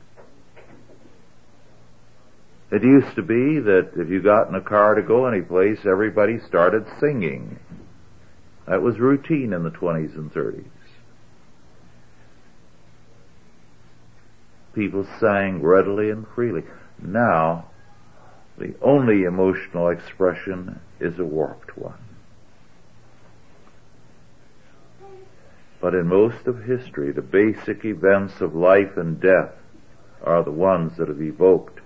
It 2.73 2.83
used 2.83 3.15
to 3.15 3.23
be 3.23 3.61
that 3.61 3.93
if 3.95 4.11
you 4.11 4.21
got 4.21 4.49
in 4.49 4.57
a 4.57 4.61
car 4.61 4.97
to 4.97 5.03
go 5.03 5.27
anyplace, 5.27 5.79
everybody 5.87 6.41
started 6.41 6.87
singing. 6.99 7.61
That 8.67 8.83
was 8.83 8.99
routine 8.99 9.53
in 9.53 9.63
the 9.63 9.71
20s 9.71 10.17
and 10.17 10.33
30s. 10.35 10.65
People 14.75 15.07
sang 15.21 15.63
readily 15.63 16.11
and 16.11 16.27
freely. 16.35 16.65
Now, 17.01 17.71
the 18.59 18.75
only 18.83 19.23
emotional 19.23 19.89
expression 19.89 20.81
is 21.01 21.19
a 21.19 21.25
warped 21.25 21.77
one. 21.77 21.99
But 25.81 25.95
in 25.95 26.09
most 26.09 26.47
of 26.47 26.65
history, 26.65 27.13
the 27.13 27.23
basic 27.23 27.85
events 27.85 28.41
of 28.41 28.55
life 28.55 28.97
and 28.97 29.21
death 29.21 29.53
are 30.25 30.43
the 30.43 30.51
ones 30.51 30.97
that 30.97 31.09
have 31.09 31.23
evoked 31.23 31.81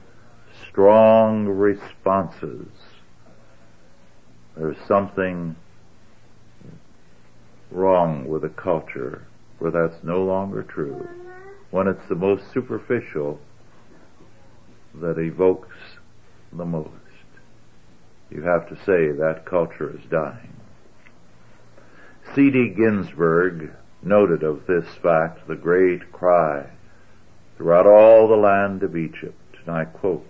strong 0.67 1.47
responses. 1.47 2.67
There's 4.57 4.79
something 4.87 5.57
wrong 7.71 8.27
with 8.29 8.45
a 8.45 8.49
culture 8.49 9.27
where 9.59 9.71
that's 9.71 10.03
no 10.03 10.23
longer 10.25 10.63
true, 10.63 11.07
when 11.71 11.87
it's 11.87 12.09
the 12.09 12.15
most 12.15 12.51
superficial 12.53 13.39
that 14.95 15.19
evokes 15.19 15.77
the 16.53 16.65
most. 16.65 16.89
You 18.31 18.43
have 18.43 18.69
to 18.69 18.77
say 18.85 19.13
that 19.13 19.45
culture 19.45 19.95
is 19.97 20.05
dying. 20.11 20.55
C.D. 22.35 22.75
Ginsburg 22.77 23.73
noted 24.03 24.43
of 24.43 24.67
this 24.67 24.87
fact 25.03 25.47
the 25.47 25.57
great 25.57 26.13
cry 26.13 26.71
throughout 27.57 27.87
all 27.87 28.29
the 28.29 28.37
land 28.37 28.83
of 28.83 28.97
Egypt, 28.97 29.57
and 29.65 29.75
I 29.75 29.85
quote, 29.85 30.29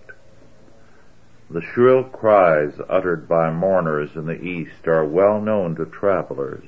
the 1.50 1.62
shrill 1.62 2.04
cries 2.04 2.72
uttered 2.88 3.28
by 3.28 3.50
mourners 3.50 4.16
in 4.16 4.26
the 4.26 4.40
East 4.42 4.86
are 4.86 5.04
well 5.04 5.40
known 5.40 5.76
to 5.76 5.84
travelers 5.84 6.64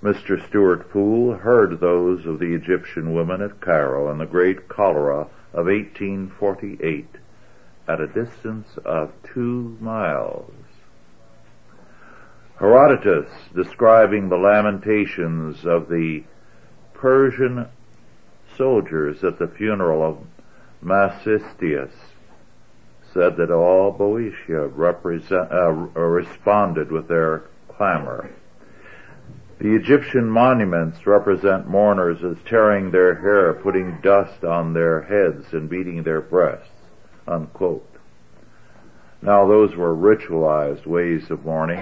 Mr. 0.00 0.40
Stuart 0.46 0.90
Poole 0.90 1.34
heard 1.34 1.80
those 1.80 2.24
of 2.24 2.38
the 2.38 2.54
Egyptian 2.54 3.14
women 3.14 3.42
at 3.42 3.60
Cairo 3.60 4.12
in 4.12 4.18
the 4.18 4.26
great 4.26 4.68
cholera 4.68 5.26
of 5.52 5.66
1848 5.66 7.06
at 7.88 8.00
a 8.00 8.06
distance 8.06 8.68
of 8.84 9.10
two 9.34 9.76
miles. 9.80 10.52
Herodotus, 12.58 13.30
describing 13.54 14.28
the 14.28 14.36
lamentations 14.36 15.64
of 15.64 15.88
the 15.88 16.24
Persian 16.92 17.66
soldiers 18.56 19.22
at 19.22 19.38
the 19.38 19.48
funeral 19.48 20.02
of 20.02 20.18
Masistius, 20.84 21.92
said 23.14 23.36
that 23.36 23.50
all 23.50 23.92
Boeotia 23.92 24.64
uh, 24.64 25.70
responded 25.70 26.90
with 26.90 27.08
their 27.08 27.44
clamor. 27.68 28.30
The 29.60 29.74
Egyptian 29.74 30.28
monuments 30.28 31.06
represent 31.06 31.68
mourners 31.68 32.22
as 32.22 32.36
tearing 32.44 32.90
their 32.90 33.14
hair, 33.14 33.54
putting 33.54 34.00
dust 34.02 34.44
on 34.44 34.72
their 34.72 35.02
heads, 35.02 35.52
and 35.52 35.68
beating 35.70 36.02
their 36.02 36.20
breasts. 36.20 36.77
Unquote. 37.28 37.84
Now 39.20 39.46
those 39.46 39.76
were 39.76 39.94
ritualized 39.94 40.86
ways 40.86 41.30
of 41.30 41.44
mourning, 41.44 41.78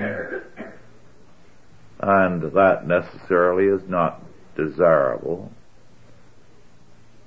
and 2.00 2.42
that 2.42 2.86
necessarily 2.86 3.66
is 3.66 3.88
not 3.88 4.22
desirable. 4.56 5.52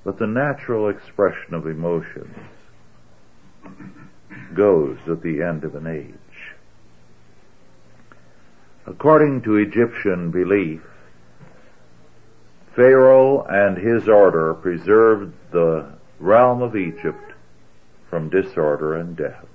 But 0.03 0.19
the 0.19 0.27
natural 0.27 0.89
expression 0.89 1.53
of 1.53 1.65
emotions 1.65 2.35
goes 4.53 4.97
at 5.07 5.21
the 5.21 5.41
end 5.41 5.63
of 5.63 5.75
an 5.75 5.87
age. 5.87 6.15
According 8.85 9.43
to 9.43 9.55
Egyptian 9.55 10.31
belief, 10.31 10.81
Pharaoh 12.75 13.43
and 13.43 13.77
his 13.77 14.09
order 14.09 14.53
preserved 14.55 15.33
the 15.51 15.93
realm 16.19 16.61
of 16.61 16.75
Egypt 16.75 17.33
from 18.09 18.29
disorder 18.29 18.95
and 18.95 19.15
death. 19.15 19.45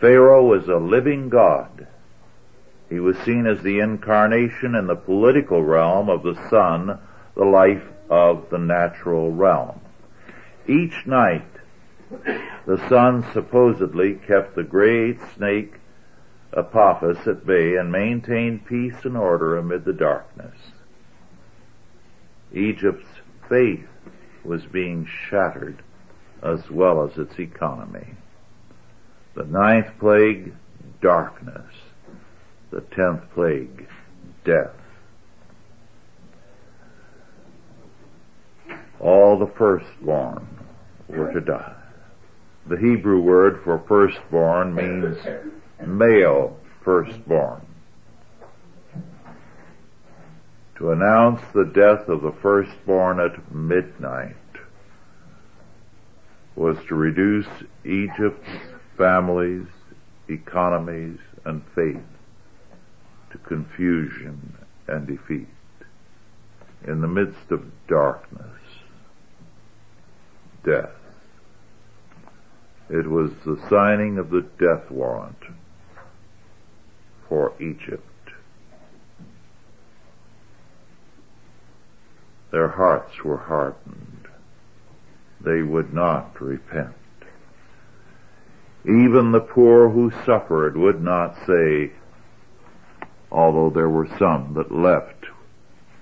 Pharaoh 0.00 0.44
was 0.44 0.66
a 0.68 0.76
living 0.76 1.28
God. 1.28 1.86
He 2.88 2.98
was 2.98 3.16
seen 3.18 3.46
as 3.46 3.62
the 3.62 3.78
incarnation 3.78 4.74
in 4.74 4.86
the 4.86 4.96
political 4.96 5.62
realm 5.62 6.08
of 6.08 6.22
the 6.22 6.34
sun, 6.50 6.98
the 7.34 7.44
life 7.44 7.84
of 8.10 8.50
the 8.50 8.58
natural 8.58 9.30
realm. 9.30 9.80
Each 10.66 11.06
night, 11.06 11.46
the 12.66 12.88
sun 12.88 13.24
supposedly 13.32 14.14
kept 14.14 14.54
the 14.54 14.64
great 14.64 15.18
snake 15.36 15.74
Apophis 16.52 17.26
at 17.26 17.46
bay 17.46 17.76
and 17.76 17.90
maintained 17.90 18.66
peace 18.66 19.04
and 19.04 19.16
order 19.16 19.56
amid 19.56 19.84
the 19.84 19.92
darkness. 19.94 20.56
Egypt's 22.52 23.08
faith 23.48 23.86
was 24.44 24.66
being 24.66 25.06
shattered 25.06 25.82
as 26.42 26.68
well 26.70 27.08
as 27.08 27.16
its 27.18 27.38
economy. 27.38 28.14
The 29.34 29.44
ninth 29.44 29.88
plague, 29.98 30.54
darkness. 31.00 31.74
The 32.70 32.80
tenth 32.80 33.22
plague, 33.34 33.86
death. 34.44 34.70
All 38.98 39.38
the 39.38 39.52
firstborn 39.58 40.46
were 41.08 41.32
to 41.32 41.40
die. 41.40 41.74
The 42.66 42.76
Hebrew 42.76 43.20
word 43.20 43.60
for 43.64 43.82
firstborn 43.88 44.74
means 44.74 45.18
male 45.84 46.56
firstborn. 46.84 47.60
To 50.76 50.92
announce 50.92 51.40
the 51.52 51.64
death 51.64 52.08
of 52.08 52.22
the 52.22 52.32
firstborn 52.40 53.20
at 53.20 53.52
midnight 53.52 54.36
was 56.56 56.76
to 56.88 56.94
reduce 56.94 57.46
Egypt's 57.84 58.48
families, 58.96 59.66
economies, 60.28 61.18
and 61.44 61.62
faith 61.74 62.02
to 63.30 63.38
confusion 63.38 64.54
and 64.86 65.06
defeat. 65.06 65.48
In 66.86 67.00
the 67.00 67.08
midst 67.08 67.50
of 67.50 67.64
darkness, 67.88 68.58
death. 70.64 70.90
It 72.90 73.08
was 73.08 73.30
the 73.46 73.60
signing 73.70 74.18
of 74.18 74.30
the 74.30 74.42
death 74.58 74.90
warrant 74.90 75.38
for 77.28 77.52
Egypt. 77.60 78.02
Their 82.50 82.68
hearts 82.68 83.24
were 83.24 83.38
hardened. 83.38 84.11
They 85.44 85.62
would 85.62 85.92
not 85.92 86.40
repent. 86.40 86.94
Even 88.84 89.32
the 89.32 89.40
poor 89.40 89.88
who 89.88 90.10
suffered 90.24 90.76
would 90.76 91.02
not 91.02 91.36
say, 91.46 91.92
although 93.30 93.70
there 93.70 93.88
were 93.88 94.08
some 94.18 94.54
that 94.54 94.72
left 94.72 95.26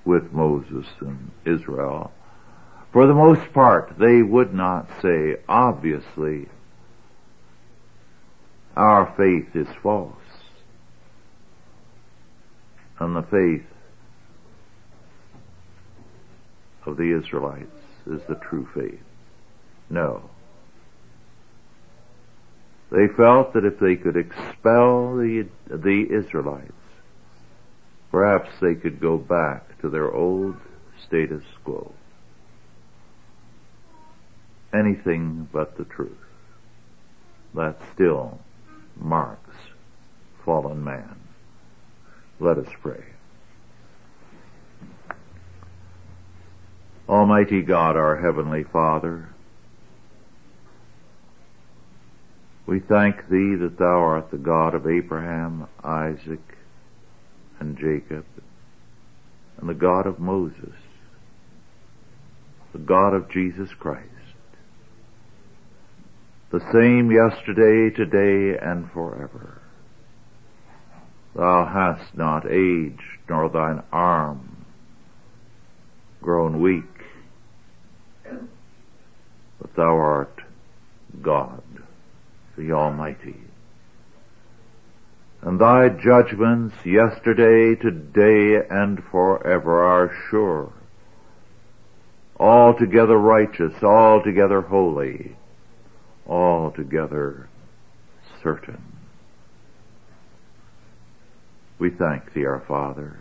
with 0.05 0.33
Moses 0.33 0.87
and 1.01 1.31
Israel, 1.45 2.13
for 2.93 3.07
the 3.07 3.15
most 3.15 3.53
part, 3.53 3.95
they 3.99 4.23
would 4.23 4.53
not 4.53 4.89
say, 5.01 5.37
obviously, 5.49 6.49
our 8.77 9.15
faith 9.17 9.55
is 9.55 9.69
false. 9.83 10.15
And 12.99 13.15
the 13.15 13.23
faith 13.23 13.67
of 16.87 16.97
the 16.97 17.17
Israelites 17.17 17.67
is 18.07 18.21
the 18.29 18.35
true 18.37 18.69
faith. 18.75 19.01
No. 19.91 20.31
They 22.91 23.09
felt 23.17 23.53
that 23.55 23.65
if 23.65 23.79
they 23.79 23.97
could 23.97 24.17
expel 24.17 25.17
the, 25.17 25.49
the 25.69 26.07
Israelites, 26.11 26.73
perhaps 28.11 28.51
they 28.61 28.75
could 28.75 29.01
go 29.01 29.19
back 29.19 29.81
to 29.81 29.91
their 29.91 30.13
old 30.13 30.57
status 31.07 31.45
quo. 31.65 31.93
Anything 34.73 35.49
but 35.53 35.77
the 35.77 35.85
truth. 35.85 36.17
That 37.55 37.81
still 37.95 38.41
marks 38.97 39.57
fallen 40.45 40.83
man. 40.83 41.17
Let 42.39 42.59
us 42.59 42.69
pray. 42.81 43.05
Almighty 47.09 47.63
God, 47.63 47.97
our 47.97 48.17
Heavenly 48.17 48.65
Father, 48.65 49.29
we 52.71 52.79
thank 52.79 53.17
Thee 53.29 53.57
that 53.61 53.77
Thou 53.79 53.85
art 53.85 54.31
the 54.31 54.39
God 54.39 54.75
of 54.75 54.87
Abraham, 54.87 55.67
Isaac, 55.83 56.57
and 57.59 57.77
Jacob, 57.77 58.25
and 59.59 59.69
the 59.69 59.75
God 59.75 60.07
of 60.07 60.21
Moses, 60.21 60.77
the 62.73 62.79
God 62.79 63.13
of 63.13 63.29
Jesus 63.29 63.69
Christ, 63.81 64.07
the 66.53 66.61
same 66.73 67.11
yesterday, 67.11 67.93
today, 67.95 68.57
and 68.63 68.89
forever. 68.93 69.61
Thou 71.35 71.67
hast 71.67 72.17
not 72.17 72.47
aged, 72.47 73.03
nor 73.29 73.51
thine 73.51 73.83
arm 73.93 74.65
grown 76.23 76.61
weak 76.61 76.85
but 79.61 79.75
thou 79.77 79.97
art 79.97 80.41
God, 81.23 81.63
the 82.61 82.73
Almighty. 82.73 83.37
And 85.43 85.59
thy 85.59 85.89
judgments 85.89 86.77
yesterday, 86.85 87.75
today, 87.81 88.67
and 88.69 89.03
forever 89.05 89.83
are 89.83 90.15
sure, 90.29 90.73
altogether 92.39 93.17
righteous, 93.17 93.83
altogether 93.83 94.61
holy, 94.61 95.37
altogether 96.27 97.49
certain. 98.43 98.83
We 101.79 101.89
thank 101.89 102.35
thee, 102.35 102.45
our 102.45 102.61
Father, 102.61 103.17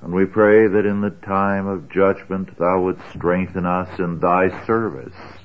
and 0.00 0.14
we 0.14 0.24
pray 0.24 0.66
that 0.66 0.86
in 0.86 1.02
the 1.02 1.10
time 1.10 1.66
of 1.66 1.90
judgment 1.90 2.56
thou 2.56 2.80
would 2.80 2.98
strengthen 3.14 3.66
us 3.66 3.98
in 3.98 4.20
thy 4.20 4.64
service. 4.64 5.39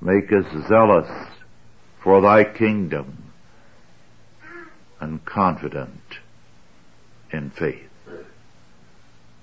Make 0.00 0.32
us 0.32 0.46
zealous 0.68 1.08
for 2.02 2.20
thy 2.20 2.44
kingdom 2.44 3.32
and 5.00 5.24
confident 5.24 6.18
in 7.32 7.50
faith. 7.50 7.84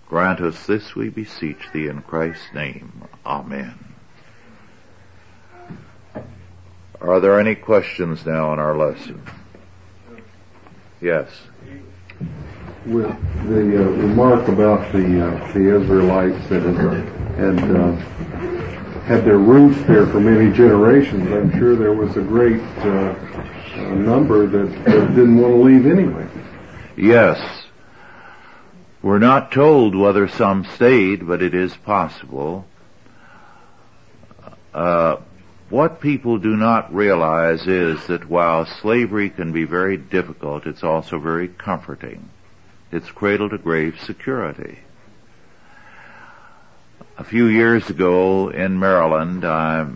Grant 0.08 0.39
us 0.39 0.65
this, 0.65 0.96
we 0.96 1.10
beseech 1.10 1.72
thee 1.74 1.88
in 1.88 2.02
Christ's 2.02 2.54
name. 2.54 3.08
Amen. 3.26 3.78
Are 7.02 7.20
there 7.20 7.39
any 7.39 7.56
questions 7.56 8.26
now 8.26 8.52
on 8.52 8.60
our 8.60 8.78
lesson? 8.78 9.22
Yes 11.02 11.30
with 12.86 13.08
the 13.48 13.82
uh, 13.82 13.89
remark 13.89 14.48
about 14.48 14.91
the 14.91 15.26
uh, 15.26 15.54
the 15.54 15.82
Israelites 15.82 16.48
that 16.50 16.62
had, 16.62 17.04
had 17.36 17.76
uh, 17.76 18.55
had 19.06 19.24
their 19.24 19.38
roots 19.38 19.80
there 19.84 20.08
for 20.08 20.20
many 20.20 20.52
generations, 20.52 21.32
I'm 21.32 21.52
sure 21.60 21.76
there 21.76 21.94
was 21.94 22.18
a 22.18 22.22
great 22.22 22.62
uh, 22.80 23.13
number 23.94 24.48
that, 24.48 24.86
that 24.86 25.08
didn't 25.10 25.39
want 25.39 25.54
to 25.54 25.62
leave 25.62 25.86
anyway. 25.86 26.28
Yes. 26.98 27.39
We're 29.04 29.20
not 29.20 29.52
told 29.52 29.96
whether 29.96 30.28
some 30.28 30.65
stayed, 30.65 31.28
but 31.28 31.44
it 31.44 31.54
is 31.54 31.76
possible. 31.78 32.65
Uh, 34.74 35.18
what 35.70 36.02
people 36.02 36.39
do 36.39 36.56
not 36.56 36.94
realize 36.94 37.68
is 37.68 38.08
that 38.08 38.28
while 38.28 38.65
slavery 38.65 39.30
can 39.30 39.52
be 39.52 39.65
very 39.65 39.98
difficult, 39.98 40.65
it's 40.65 40.84
also 40.84 41.20
very 41.20 41.48
comforting 41.48 42.30
its 42.91 43.12
cradle 43.12 43.50
to 43.50 43.58
grave 43.58 44.00
security. 44.02 44.80
A 47.17 47.23
few 47.23 47.45
years 47.45 47.89
ago 47.89 48.49
in 48.49 48.78
Maryland, 48.78 49.45
I 49.45 49.88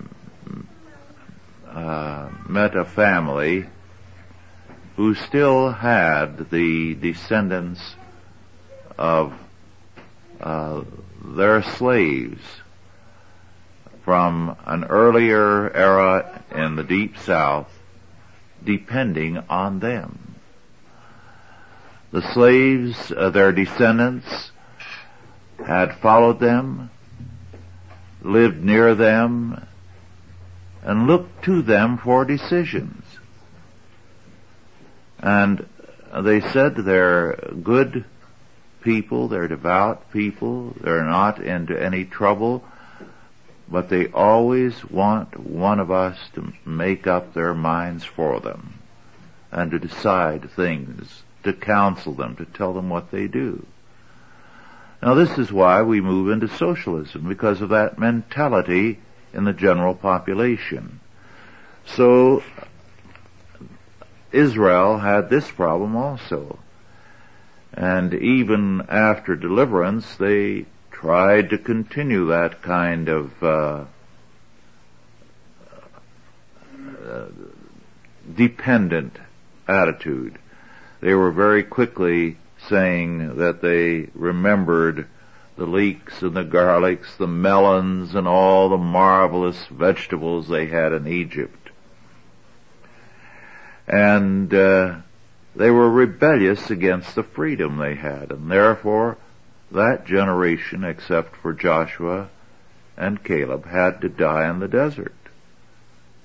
uh, 1.68 2.30
met 2.48 2.78
a 2.78 2.86
family 2.86 3.66
who 4.96 5.16
still 5.16 5.70
had 5.70 6.50
the 6.50 6.96
descendants 6.96 7.82
of 8.98 9.34
uh, 10.40 10.86
their 11.26 11.62
slaves 11.62 12.42
from 14.06 14.56
an 14.66 14.86
earlier 14.86 15.70
era 15.76 16.42
in 16.56 16.78
the 16.78 16.86
deep 16.86 17.18
south 17.18 17.70
depending 18.64 19.40
on 19.50 19.80
them. 19.80 20.36
The 22.14 22.22
slaves, 22.32 23.12
uh, 23.12 23.30
their 23.30 23.52
descendants, 23.52 24.52
had 25.58 25.98
followed 25.98 26.40
them, 26.40 26.90
lived 28.22 28.64
near 28.64 28.96
them, 28.96 29.66
and 30.84 31.08
looked 31.08 31.44
to 31.44 31.62
them 31.62 31.98
for 31.98 32.26
decisions. 32.26 33.04
And 35.20 35.68
they 36.24 36.40
said 36.40 36.76
they're 36.76 37.36
good 37.62 38.06
people, 38.82 39.28
they're 39.28 39.48
devout 39.48 40.12
people, 40.12 40.74
they're 40.82 41.04
not 41.04 41.42
into 41.42 41.82
any 41.82 42.06
trouble, 42.06 42.64
but 43.68 43.90
they 43.90 44.08
always 44.08 44.84
want 44.90 45.40
one 45.40 45.80
of 45.80 45.92
us 45.92 46.18
to 46.34 46.54
make 46.66 47.06
up 47.06 47.34
their 47.34 47.54
minds 47.54 48.04
for 48.04 48.40
them 48.40 48.74
and 49.52 49.72
to 49.72 49.80
decide 49.80 50.50
things, 50.52 51.24
to 51.44 51.54
counsel 51.54 52.14
them, 52.14 52.36
to 52.36 52.46
tell 52.46 52.74
them 52.74 52.90
what 52.90 53.12
they 53.12 53.28
do. 53.28 53.66
Now 55.02 55.14
this 55.14 55.38
is 55.38 55.52
why 55.52 55.82
we 55.82 56.02
move 56.02 56.30
into 56.30 56.48
socialism, 56.48 57.28
because 57.28 57.62
of 57.62 57.70
that 57.70 57.98
mentality 57.98 59.00
in 59.34 59.46
the 59.46 59.54
general 59.54 59.96
population. 59.96 61.00
So, 61.86 62.44
Israel 64.32 64.98
had 64.98 65.30
this 65.30 65.50
problem 65.50 65.96
also. 65.96 66.60
And 67.74 68.14
even 68.14 68.82
after 68.90 69.36
deliverance, 69.36 70.16
they 70.16 70.66
tried 70.92 71.52
to 71.52 71.58
continue 71.58 72.28
that 72.28 72.62
kind 72.62 73.08
of 73.08 73.44
uh, 73.44 73.86
uh, 77.08 77.26
dependent 78.36 79.18
attitude. 79.68 80.38
They 81.00 81.14
were 81.14 81.32
very 81.32 81.64
quickly 81.64 82.38
saying 82.70 83.38
that 83.38 83.62
they 83.62 84.10
remembered 84.14 85.08
the 85.58 85.66
leeks 85.66 86.22
and 86.22 86.36
the 86.36 86.46
garlics, 86.46 87.18
the 87.18 87.28
melons, 87.28 88.16
and 88.16 88.28
all 88.28 88.70
the 88.70 88.78
marvelous 88.78 89.66
vegetables 89.68 90.48
they 90.48 90.68
had 90.68 90.94
in 90.94 91.08
Egypt. 91.08 91.70
And 93.88 94.54
uh, 94.54 94.98
they 95.56 95.70
were 95.70 95.90
rebellious 95.90 96.70
against 96.70 97.16
the 97.16 97.24
freedom 97.24 97.78
they 97.78 97.96
had, 97.96 98.32
and 98.32 98.50
therefore 98.50 99.18
that 99.72 100.06
generation, 100.06 100.84
except 100.84 101.36
for 101.36 101.54
Joshua 101.54 102.30
and 102.96 103.24
Caleb, 103.24 103.66
had 103.66 104.02
to 104.02 104.10
die 104.10 104.50
in 104.50 104.60
the 104.60 104.68
desert. 104.68 105.14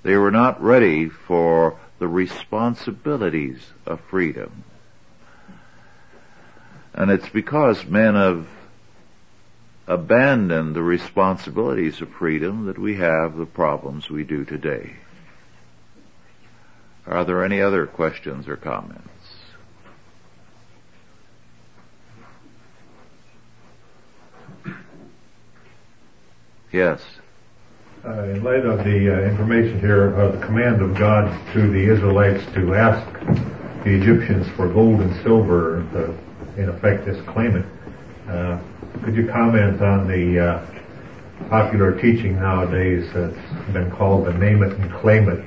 They 0.03 0.17
were 0.17 0.31
not 0.31 0.63
ready 0.63 1.09
for 1.09 1.79
the 1.99 2.09
responsibilities 2.09 3.73
of 3.87 4.01
freedom. 4.03 4.65
And 6.95 7.11
it's 7.11 7.29
because 7.29 7.85
men 7.85 8.15
have 8.15 8.47
abandoned 9.87 10.75
the 10.75 10.83
responsibilities 10.83 12.01
of 12.01 12.09
freedom 12.09 12.67
that 12.67 12.79
we 12.79 12.97
have 12.97 13.37
the 13.37 13.47
problems 13.47 14.09
we 14.09 14.25
do 14.25 14.45
today. 14.45 14.95
Are 17.07 17.25
there 17.25 17.45
any 17.45 17.61
other 17.61 17.87
questions 17.87 18.49
or 18.49 18.57
comments? 18.57 19.09
Yes. 26.73 27.03
Uh, 28.05 28.25
in 28.25 28.43
light 28.43 28.65
of 28.65 28.85
the 28.85 29.15
uh, 29.15 29.29
information 29.29 29.79
here, 29.81 30.17
uh, 30.19 30.33
the 30.33 30.45
command 30.45 30.83
of 30.83 30.97
God 30.97 31.31
to 31.53 31.71
the 31.71 31.93
Israelites 31.93 32.45
to 32.55 32.75
ask 32.75 33.07
the 33.85 33.91
Egyptians 33.91 34.49
for 34.57 34.69
gold 34.69 35.01
and 35.01 35.15
silver, 35.23 35.87
to, 35.93 36.19
in 36.57 36.69
effect, 36.69 37.07
just 37.07 37.25
claim 37.27 37.57
it. 37.57 37.67
Uh, 38.29 38.59
could 39.03 39.15
you 39.15 39.27
comment 39.29 39.83
on 39.83 40.09
the 40.09 40.39
uh, 40.39 40.67
popular 41.49 41.99
teaching 42.01 42.37
nowadays 42.37 43.09
that's 43.13 43.73
been 43.73 43.91
called 43.91 44.27
the 44.27 44.33
name 44.35 44.63
it 44.63 44.73
and 44.73 44.93
claim 44.93 45.29
it 45.29 45.45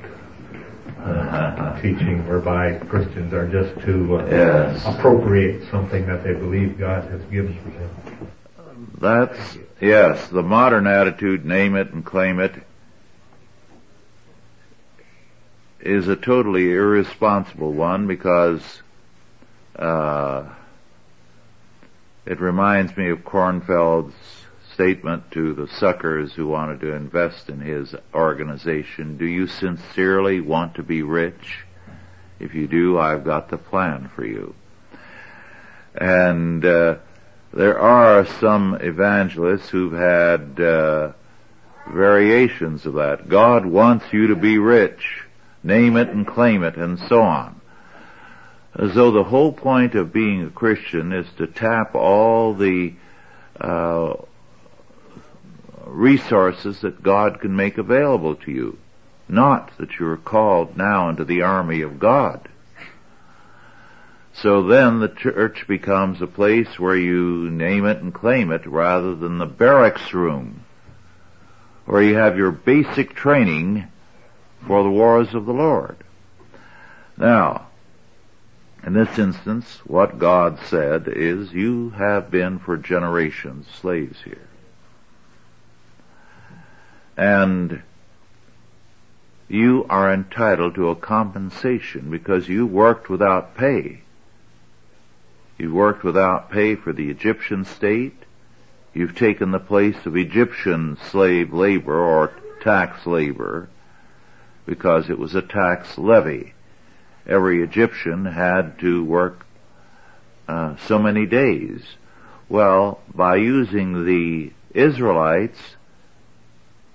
uh, 1.00 1.80
teaching, 1.80 2.26
whereby 2.28 2.78
Christians 2.88 3.32
are 3.32 3.48
just 3.48 3.74
to 3.86 4.24
yes. 4.30 4.84
appropriate 4.86 5.68
something 5.70 6.06
that 6.06 6.22
they 6.22 6.34
believe 6.34 6.78
God 6.78 7.10
has 7.10 7.22
given 7.24 7.56
to 7.56 7.70
them? 7.70 8.30
That's 9.00 9.58
Yes, 9.80 10.26
the 10.28 10.42
modern 10.42 10.88
attitude, 10.88 11.44
name 11.44 11.76
it 11.76 11.92
and 11.92 12.04
claim 12.04 12.40
it, 12.40 12.52
is 15.80 16.08
a 16.08 16.16
totally 16.16 16.72
irresponsible 16.72 17.72
one 17.72 18.08
because 18.08 18.82
uh, 19.76 20.48
it 22.28 22.42
reminds 22.42 22.94
me 22.94 23.08
of 23.08 23.24
Cornfeld's 23.24 24.14
statement 24.74 25.30
to 25.30 25.54
the 25.54 25.66
suckers 25.66 26.34
who 26.34 26.46
wanted 26.46 26.78
to 26.80 26.92
invest 26.92 27.48
in 27.48 27.58
his 27.58 27.94
organization. 28.12 29.16
Do 29.16 29.24
you 29.24 29.46
sincerely 29.46 30.42
want 30.42 30.74
to 30.74 30.82
be 30.82 31.02
rich? 31.02 31.64
If 32.38 32.54
you 32.54 32.68
do, 32.68 32.98
I've 32.98 33.24
got 33.24 33.48
the 33.48 33.56
plan 33.56 34.10
for 34.14 34.26
you. 34.26 34.54
And 35.94 36.62
uh, 36.66 36.96
there 37.54 37.80
are 37.80 38.26
some 38.26 38.74
evangelists 38.74 39.70
who've 39.70 39.94
had 39.94 40.60
uh, 40.60 41.12
variations 41.90 42.84
of 42.84 42.92
that. 42.94 43.30
God 43.30 43.64
wants 43.64 44.04
you 44.12 44.26
to 44.26 44.36
be 44.36 44.58
rich. 44.58 45.24
Name 45.62 45.96
it 45.96 46.10
and 46.10 46.26
claim 46.26 46.62
it 46.62 46.76
and 46.76 46.98
so 46.98 47.22
on. 47.22 47.57
As 48.74 48.94
though 48.94 49.10
the 49.10 49.24
whole 49.24 49.52
point 49.52 49.94
of 49.94 50.12
being 50.12 50.44
a 50.44 50.50
Christian 50.50 51.12
is 51.12 51.26
to 51.38 51.46
tap 51.46 51.94
all 51.94 52.54
the 52.54 52.94
uh, 53.60 54.14
resources 55.86 56.80
that 56.82 57.02
God 57.02 57.40
can 57.40 57.56
make 57.56 57.78
available 57.78 58.36
to 58.36 58.50
you. 58.50 58.78
Not 59.28 59.76
that 59.78 59.98
you're 59.98 60.16
called 60.16 60.76
now 60.76 61.08
into 61.08 61.24
the 61.24 61.42
army 61.42 61.82
of 61.82 61.98
God. 61.98 62.48
So 64.32 64.68
then 64.68 65.00
the 65.00 65.08
church 65.08 65.66
becomes 65.66 66.22
a 66.22 66.26
place 66.26 66.78
where 66.78 66.96
you 66.96 67.50
name 67.50 67.84
it 67.84 67.98
and 67.98 68.14
claim 68.14 68.52
it 68.52 68.66
rather 68.66 69.16
than 69.16 69.38
the 69.38 69.46
barracks 69.46 70.14
room 70.14 70.64
where 71.88 72.02
you 72.02 72.16
have 72.16 72.36
your 72.36 72.52
basic 72.52 73.14
training 73.14 73.88
for 74.66 74.82
the 74.82 74.90
wars 74.90 75.32
of 75.32 75.46
the 75.46 75.52
Lord. 75.52 75.96
Now, 77.16 77.67
in 78.88 78.94
this 78.94 79.18
instance, 79.18 79.82
what 79.84 80.18
God 80.18 80.58
said 80.70 81.08
is, 81.08 81.52
you 81.52 81.90
have 81.90 82.30
been 82.30 82.58
for 82.58 82.78
generations 82.78 83.66
slaves 83.82 84.18
here. 84.22 84.48
And 87.14 87.82
you 89.46 89.84
are 89.90 90.10
entitled 90.10 90.76
to 90.76 90.88
a 90.88 90.96
compensation 90.96 92.10
because 92.10 92.48
you 92.48 92.66
worked 92.66 93.10
without 93.10 93.58
pay. 93.58 94.00
You've 95.58 95.74
worked 95.74 96.02
without 96.02 96.50
pay 96.50 96.74
for 96.74 96.94
the 96.94 97.10
Egyptian 97.10 97.66
state. 97.66 98.16
You've 98.94 99.14
taken 99.14 99.50
the 99.50 99.58
place 99.58 100.06
of 100.06 100.16
Egyptian 100.16 100.96
slave 101.10 101.52
labor 101.52 102.00
or 102.00 102.32
tax 102.62 103.04
labor 103.04 103.68
because 104.64 105.10
it 105.10 105.18
was 105.18 105.34
a 105.34 105.42
tax 105.42 105.98
levy. 105.98 106.54
Every 107.28 107.62
Egyptian 107.62 108.24
had 108.24 108.78
to 108.78 109.04
work 109.04 109.44
uh, 110.48 110.76
so 110.86 110.98
many 110.98 111.26
days. 111.26 111.82
Well, 112.48 113.00
by 113.14 113.36
using 113.36 114.06
the 114.06 114.52
Israelites, 114.72 115.58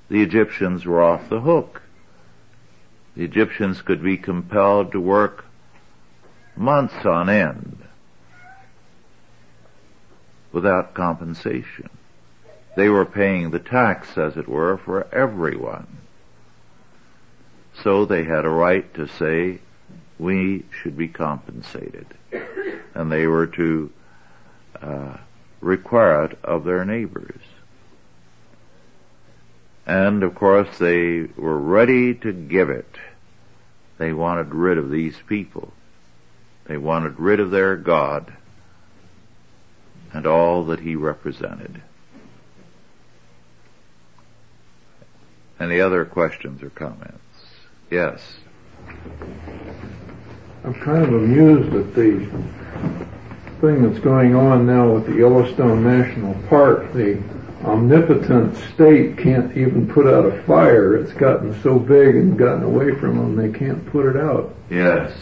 the 0.10 0.24
Egyptians 0.24 0.86
were 0.86 1.04
off 1.04 1.30
the 1.30 1.42
hook. 1.42 1.84
The 3.16 3.24
Egyptians 3.24 3.82
could 3.82 4.02
be 4.02 4.18
compelled 4.18 4.92
to 4.94 5.00
work 5.00 5.46
months 6.56 7.06
on 7.06 7.30
end 7.30 7.84
without 10.52 10.94
compensation. 10.94 11.90
They 12.76 12.90
were 12.90 13.06
paying 13.06 13.52
the 13.52 13.60
tax, 13.60 14.18
as 14.18 14.36
it 14.36 14.48
were, 14.48 14.78
for 14.78 15.08
everyone. 15.14 15.88
So 17.84 18.06
they 18.06 18.24
had 18.24 18.46
a 18.46 18.50
right 18.50 18.92
to 18.96 19.08
say, 19.08 19.60
we 20.20 20.64
should 20.82 20.98
be 20.98 21.08
compensated. 21.08 22.08
And 22.94 23.12
they 23.12 23.28
were 23.28 23.48
to 23.48 23.92
uh, 24.82 25.18
require 25.62 26.26
it 26.26 26.40
of 26.44 26.64
their 26.64 26.86
neighbors. 26.86 27.42
And 29.86 30.24
of 30.24 30.36
course 30.36 30.78
they 30.78 31.28
were 31.38 31.58
ready 31.58 32.14
to 32.16 32.32
give 32.32 32.70
it. 32.70 32.98
They 33.98 34.14
wanted 34.14 34.54
rid 34.54 34.78
of 34.78 34.90
these 34.90 35.18
people. 35.28 35.74
They 36.66 36.78
wanted 36.78 37.20
rid 37.20 37.40
of 37.40 37.52
their 37.52 37.76
God 37.76 38.34
and 40.14 40.28
all 40.28 40.66
that 40.66 40.80
he 40.80 40.96
represented. 40.96 41.82
Any 45.60 45.80
other 45.82 46.06
questions 46.06 46.62
or 46.64 46.70
comments? 46.70 47.20
Yes. 47.90 48.22
I'm 50.64 50.74
kind 50.76 51.04
of 51.04 51.14
amused 51.14 51.74
at 51.74 51.94
the 51.94 52.28
thing 53.60 53.88
that's 53.88 54.00
going 54.00 54.36
on 54.36 54.66
now 54.66 54.94
with 54.94 55.08
the 55.08 55.16
Yellowstone 55.16 55.84
National 55.84 56.34
Park. 56.48 56.94
The 56.94 57.22
omnipotent 57.64 58.56
state 58.74 59.18
can't 59.18 59.56
even 59.58 59.88
put 59.88 60.06
out 60.06 60.26
a 60.26 60.44
fire. 60.44 60.96
It's 60.96 61.14
gotten 61.14 61.62
so 61.62 61.80
big 61.80 62.16
and 62.16 62.38
gotten 62.38 62.64
away 62.64 62.94
from 62.96 63.18
them, 63.18 63.36
they 63.36 63.58
can't 63.58 63.86
put 63.88 64.06
it 64.06 64.18
out. 64.18 64.56
Yes. 64.70 65.18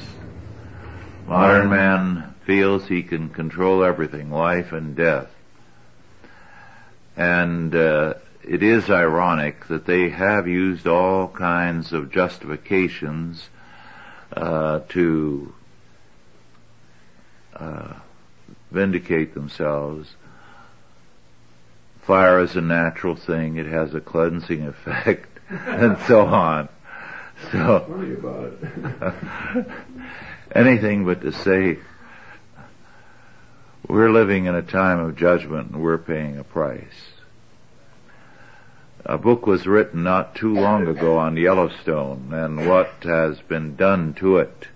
Modern 1.28 1.70
man 1.70 2.34
feels 2.46 2.88
he 2.88 3.04
can 3.04 3.30
control 3.30 3.84
everything, 3.84 4.32
life 4.32 4.72
and 4.72 4.96
death. 4.96 5.28
And 7.16 7.76
uh, 7.76 8.16
it 8.44 8.64
is 8.64 8.90
ironic 8.90 9.68
that 9.68 9.86
they 9.86 10.10
have 10.10 10.48
used 10.48 10.88
all 10.88 11.28
kinds 11.28 11.94
of 11.94 12.12
justifications 12.12 13.50
uh, 14.36 14.80
to 14.90 15.54
uh, 17.56 17.94
vindicate 18.72 19.34
themselves. 19.34 20.16
Fire 22.02 22.42
is 22.42 22.56
a 22.56 22.62
natural 22.62 23.16
thing; 23.16 23.58
it 23.58 23.68
has 23.68 23.94
a 23.94 24.02
cleansing 24.02 24.66
effect, 24.66 25.40
and 25.50 25.98
so 26.08 26.26
on. 26.26 26.70
So, 27.52 27.86
Funny 27.88 28.14
about 28.14 28.54
it. 28.62 29.66
anything 30.56 31.06
but 31.06 31.22
to 31.22 31.32
say 31.32 31.80
we're 33.88 34.12
living 34.12 34.46
in 34.46 34.56
a 34.56 34.62
time 34.62 35.00
of 35.00 35.16
judgment 35.16 35.72
and 35.72 35.82
we're 35.82 35.98
paying 35.98 36.38
a 36.38 36.44
price. 36.44 37.11
A 39.06 39.18
book 39.18 39.48
was 39.48 39.66
written 39.66 40.04
not 40.04 40.36
too 40.36 40.54
long 40.54 40.88
ago 40.88 41.18
on 41.18 41.36
Yellowstone 41.36 42.32
and 42.34 42.68
what 42.68 42.92
has 43.04 43.40
been 43.42 43.76
done 43.76 44.14
to 44.16 44.38
it 44.38 44.68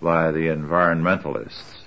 by 0.00 0.30
the 0.30 0.48
environmentalists 0.48 1.84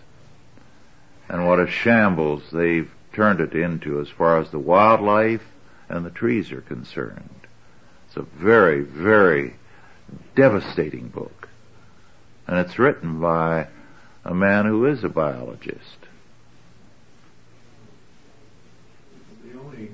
and 1.29 1.47
what 1.47 1.59
a 1.59 1.67
shambles 1.67 2.51
they've 2.51 2.91
turned 3.11 3.41
it 3.41 3.53
into 3.53 3.99
as 3.99 4.07
far 4.09 4.39
as 4.39 4.51
the 4.51 4.59
wildlife 4.59 5.43
and 5.89 6.05
the 6.05 6.11
trees 6.11 6.51
are 6.51 6.61
concerned. 6.61 7.47
It's 8.07 8.17
a 8.17 8.21
very, 8.21 8.81
very 8.81 9.55
devastating 10.35 11.07
book. 11.09 11.49
And 12.45 12.59
it's 12.59 12.79
written 12.79 13.19
by 13.19 13.67
a 14.23 14.33
man 14.33 14.65
who 14.65 14.85
is 14.85 15.03
a 15.03 15.09
biologist. 15.09 15.97
The 19.43 19.59
only 19.59 19.91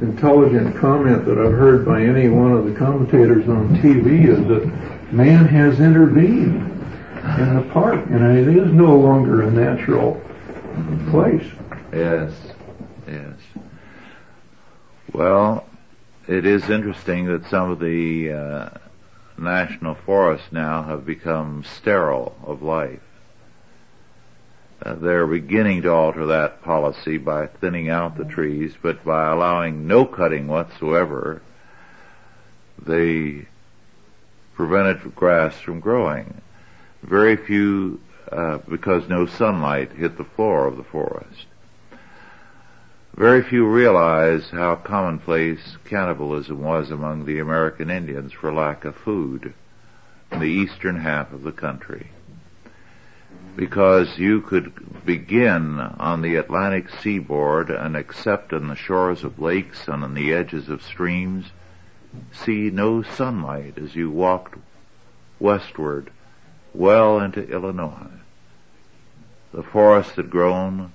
intelligent 0.00 0.76
comment 0.76 1.24
that 1.26 1.38
I've 1.38 1.52
heard 1.52 1.84
by 1.84 2.02
any 2.02 2.28
one 2.28 2.52
of 2.52 2.64
the 2.64 2.74
commentators 2.74 3.48
on 3.48 3.76
TV 3.76 4.26
is 4.26 4.38
that 4.48 5.12
man 5.12 5.46
has 5.46 5.80
intervened 5.80 6.66
in 7.38 7.56
the 7.56 7.68
park 7.72 8.04
and 8.06 8.24
it 8.38 8.48
is 8.48 8.72
no 8.72 8.96
longer 8.96 9.42
a 9.42 9.50
natural 9.50 10.20
place. 11.10 11.46
Yes, 11.92 12.32
yes. 13.06 13.34
Well, 15.12 15.66
it 16.28 16.46
is 16.46 16.70
interesting 16.70 17.26
that 17.26 17.46
some 17.46 17.70
of 17.70 17.80
the 17.80 18.32
uh, 18.32 18.70
national 19.36 19.96
forests 19.96 20.48
now 20.52 20.82
have 20.82 21.04
become 21.04 21.64
sterile 21.64 22.36
of 22.44 22.62
life. 22.62 23.00
Uh, 24.82 24.94
they're 24.94 25.26
beginning 25.26 25.82
to 25.82 25.92
alter 25.92 26.26
that 26.26 26.62
policy 26.62 27.18
by 27.18 27.46
thinning 27.46 27.90
out 27.90 28.16
the 28.16 28.24
trees, 28.24 28.72
but 28.80 29.04
by 29.04 29.30
allowing 29.30 29.86
no 29.86 30.06
cutting 30.06 30.46
whatsoever, 30.46 31.42
they 32.86 33.46
prevented 34.54 35.14
grass 35.14 35.58
from 35.60 35.80
growing. 35.80 36.40
Very 37.02 37.36
few, 37.36 38.00
uh, 38.32 38.58
because 38.68 39.08
no 39.08 39.26
sunlight 39.26 39.92
hit 39.92 40.16
the 40.16 40.24
floor 40.24 40.66
of 40.66 40.76
the 40.78 40.84
forest. 40.84 41.46
Very 43.16 43.42
few 43.42 43.66
realize 43.66 44.48
how 44.50 44.76
commonplace 44.76 45.76
cannibalism 45.84 46.62
was 46.62 46.90
among 46.90 47.26
the 47.26 47.38
American 47.38 47.90
Indians 47.90 48.32
for 48.32 48.52
lack 48.52 48.86
of 48.86 48.96
food 48.96 49.52
in 50.32 50.38
the 50.40 50.46
eastern 50.46 50.96
half 50.96 51.32
of 51.32 51.42
the 51.42 51.52
country. 51.52 52.10
Because 53.60 54.18
you 54.18 54.40
could 54.40 55.04
begin 55.04 55.78
on 55.80 56.22
the 56.22 56.36
Atlantic 56.36 56.88
seaboard 57.02 57.68
and 57.68 57.94
except 57.94 58.54
on 58.54 58.68
the 58.68 58.74
shores 58.74 59.22
of 59.22 59.38
lakes 59.38 59.86
and 59.86 60.02
on 60.02 60.14
the 60.14 60.32
edges 60.32 60.70
of 60.70 60.82
streams, 60.82 61.44
see 62.32 62.70
no 62.70 63.02
sunlight 63.02 63.76
as 63.76 63.94
you 63.94 64.10
walked 64.10 64.54
westward 65.38 66.10
well 66.72 67.20
into 67.20 67.46
Illinois. 67.50 68.08
The 69.52 69.62
forest 69.62 70.12
had 70.12 70.30
grown 70.30 70.92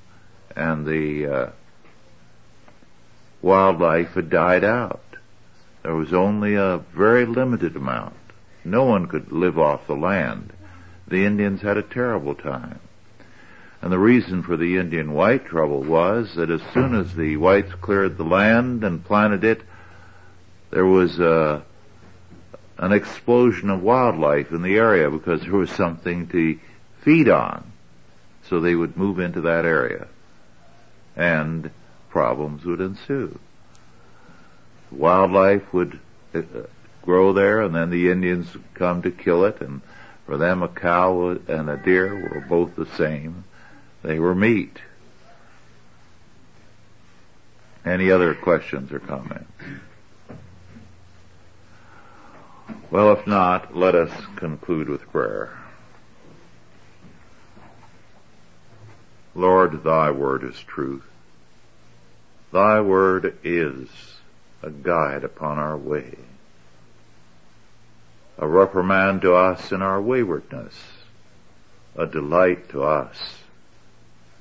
and 0.56 0.88
the 0.88 1.28
uh, 1.28 1.50
wildlife 3.44 4.16
had 4.16 4.32
died 4.32 4.64
out. 4.64 5.04
There 5.84 5.94
was 5.94 6.16
only 6.16 6.56
a 6.56 6.82
very 6.96 7.28
limited 7.28 7.76
amount. 7.76 8.16
No 8.64 8.86
one 8.86 9.06
could 9.06 9.32
live 9.32 9.60
off 9.60 9.86
the 9.86 9.96
land. 9.96 10.52
The 11.08 11.26
Indians 11.26 11.62
had 11.62 11.78
a 11.78 11.84
terrible 11.84 12.36
time. 12.36 12.80
And 13.82 13.92
the 13.92 14.00
reason 14.00 14.42
for 14.42 14.58
the 14.58 14.78
Indian 14.78 15.14
white 15.14 15.46
trouble 15.46 15.84
was 15.84 16.34
that 16.36 16.50
as 16.50 16.62
soon 16.74 16.96
as 16.96 17.14
the 17.14 17.38
whites 17.38 17.74
cleared 17.76 18.18
the 18.18 18.24
land 18.24 18.84
and 18.84 19.06
planted 19.06 19.44
it, 19.44 19.62
there 20.72 20.86
was 20.86 21.20
a, 21.20 21.64
an 22.80 22.92
explosion 22.92 23.70
of 23.70 23.84
wildlife 23.84 24.52
in 24.52 24.64
the 24.64 24.76
area 24.78 25.12
because 25.12 25.42
there 25.42 25.54
was 25.54 25.70
something 25.70 26.28
to 26.30 26.58
feed 27.02 27.30
on. 27.30 27.72
So 28.50 28.60
they 28.60 28.74
would 28.74 28.98
move 28.98 29.20
into 29.20 29.42
that 29.42 29.66
area. 29.66 30.08
And 31.16 31.70
problems 32.10 32.66
would 32.66 32.82
ensue. 32.82 33.38
Wildlife 34.92 35.72
would 35.74 36.00
uh, 36.34 36.42
grow 37.04 37.34
there 37.34 37.62
and 37.62 37.76
then 37.76 37.92
the 37.92 38.10
Indians 38.10 38.48
come 38.74 39.04
to 39.04 39.12
kill 39.12 39.46
it 39.46 39.62
and 39.62 39.82
for 40.26 40.38
them 40.38 40.64
a 40.64 40.68
cow 40.68 41.38
and 41.48 41.70
a 41.70 41.78
deer 41.78 42.16
were 42.16 42.42
both 42.42 42.76
the 42.76 42.86
same. 42.98 43.44
They 44.02 44.20
were 44.20 44.36
meat. 44.36 44.80
Any 47.86 48.10
other 48.10 48.34
questions 48.34 48.92
or 48.92 49.00
comments? 49.00 49.52
Well, 52.90 53.14
if 53.14 53.28
not, 53.28 53.76
let 53.76 53.94
us 53.94 54.12
conclude 54.36 54.90
with 54.90 55.02
prayer. 55.12 55.58
Lord, 59.36 59.84
thy 59.84 60.12
word 60.12 60.44
is 60.44 60.58
truth. 60.62 61.04
Thy 62.52 62.80
word 62.80 63.38
is 63.44 63.90
a 64.64 64.70
guide 64.70 65.24
upon 65.24 65.60
our 65.60 65.78
way, 65.78 66.16
a 68.38 68.48
reprimand 68.48 69.22
to 69.22 69.34
us 69.34 69.72
in 69.72 69.82
our 69.82 70.02
waywardness, 70.02 70.74
a 71.96 72.06
delight 72.06 72.70
to 72.70 72.84
us 72.84 73.18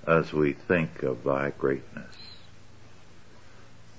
as 0.07 0.33
we 0.33 0.53
think 0.53 1.03
of 1.03 1.25
thy 1.25 1.51
greatness. 1.51 2.17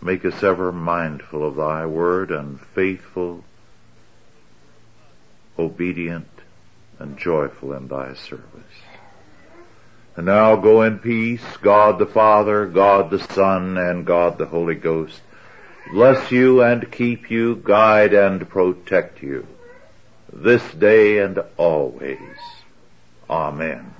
Make 0.01 0.25
us 0.25 0.43
ever 0.43 0.71
mindful 0.71 1.47
of 1.47 1.55
thy 1.55 1.86
word 1.86 2.29
and 2.29 2.60
faithful, 2.60 3.43
obedient, 5.58 6.27
and 6.99 7.17
joyful 7.17 7.73
in 7.73 7.88
thy 7.88 8.13
service. 8.13 8.43
And 10.15 10.27
now 10.27 10.55
go 10.55 10.84
in 10.84 10.99
peace, 10.99 11.43
God 11.62 11.99
the 11.99 12.05
Father, 12.05 12.65
God 12.67 13.10
the 13.10 13.19
Son, 13.19 13.77
and 13.77 14.05
God 14.05 14.38
the 14.38 14.45
Holy 14.45 14.75
Ghost. 14.75 15.19
Bless 15.91 16.31
you 16.31 16.62
and 16.62 16.91
keep 16.91 17.29
you, 17.29 17.55
guide 17.63 18.13
and 18.13 18.47
protect 18.47 19.21
you, 19.21 19.45
this 20.36 20.63
day 20.74 21.19
and 21.19 21.39
always. 21.58 22.19
Amen. 23.30 23.94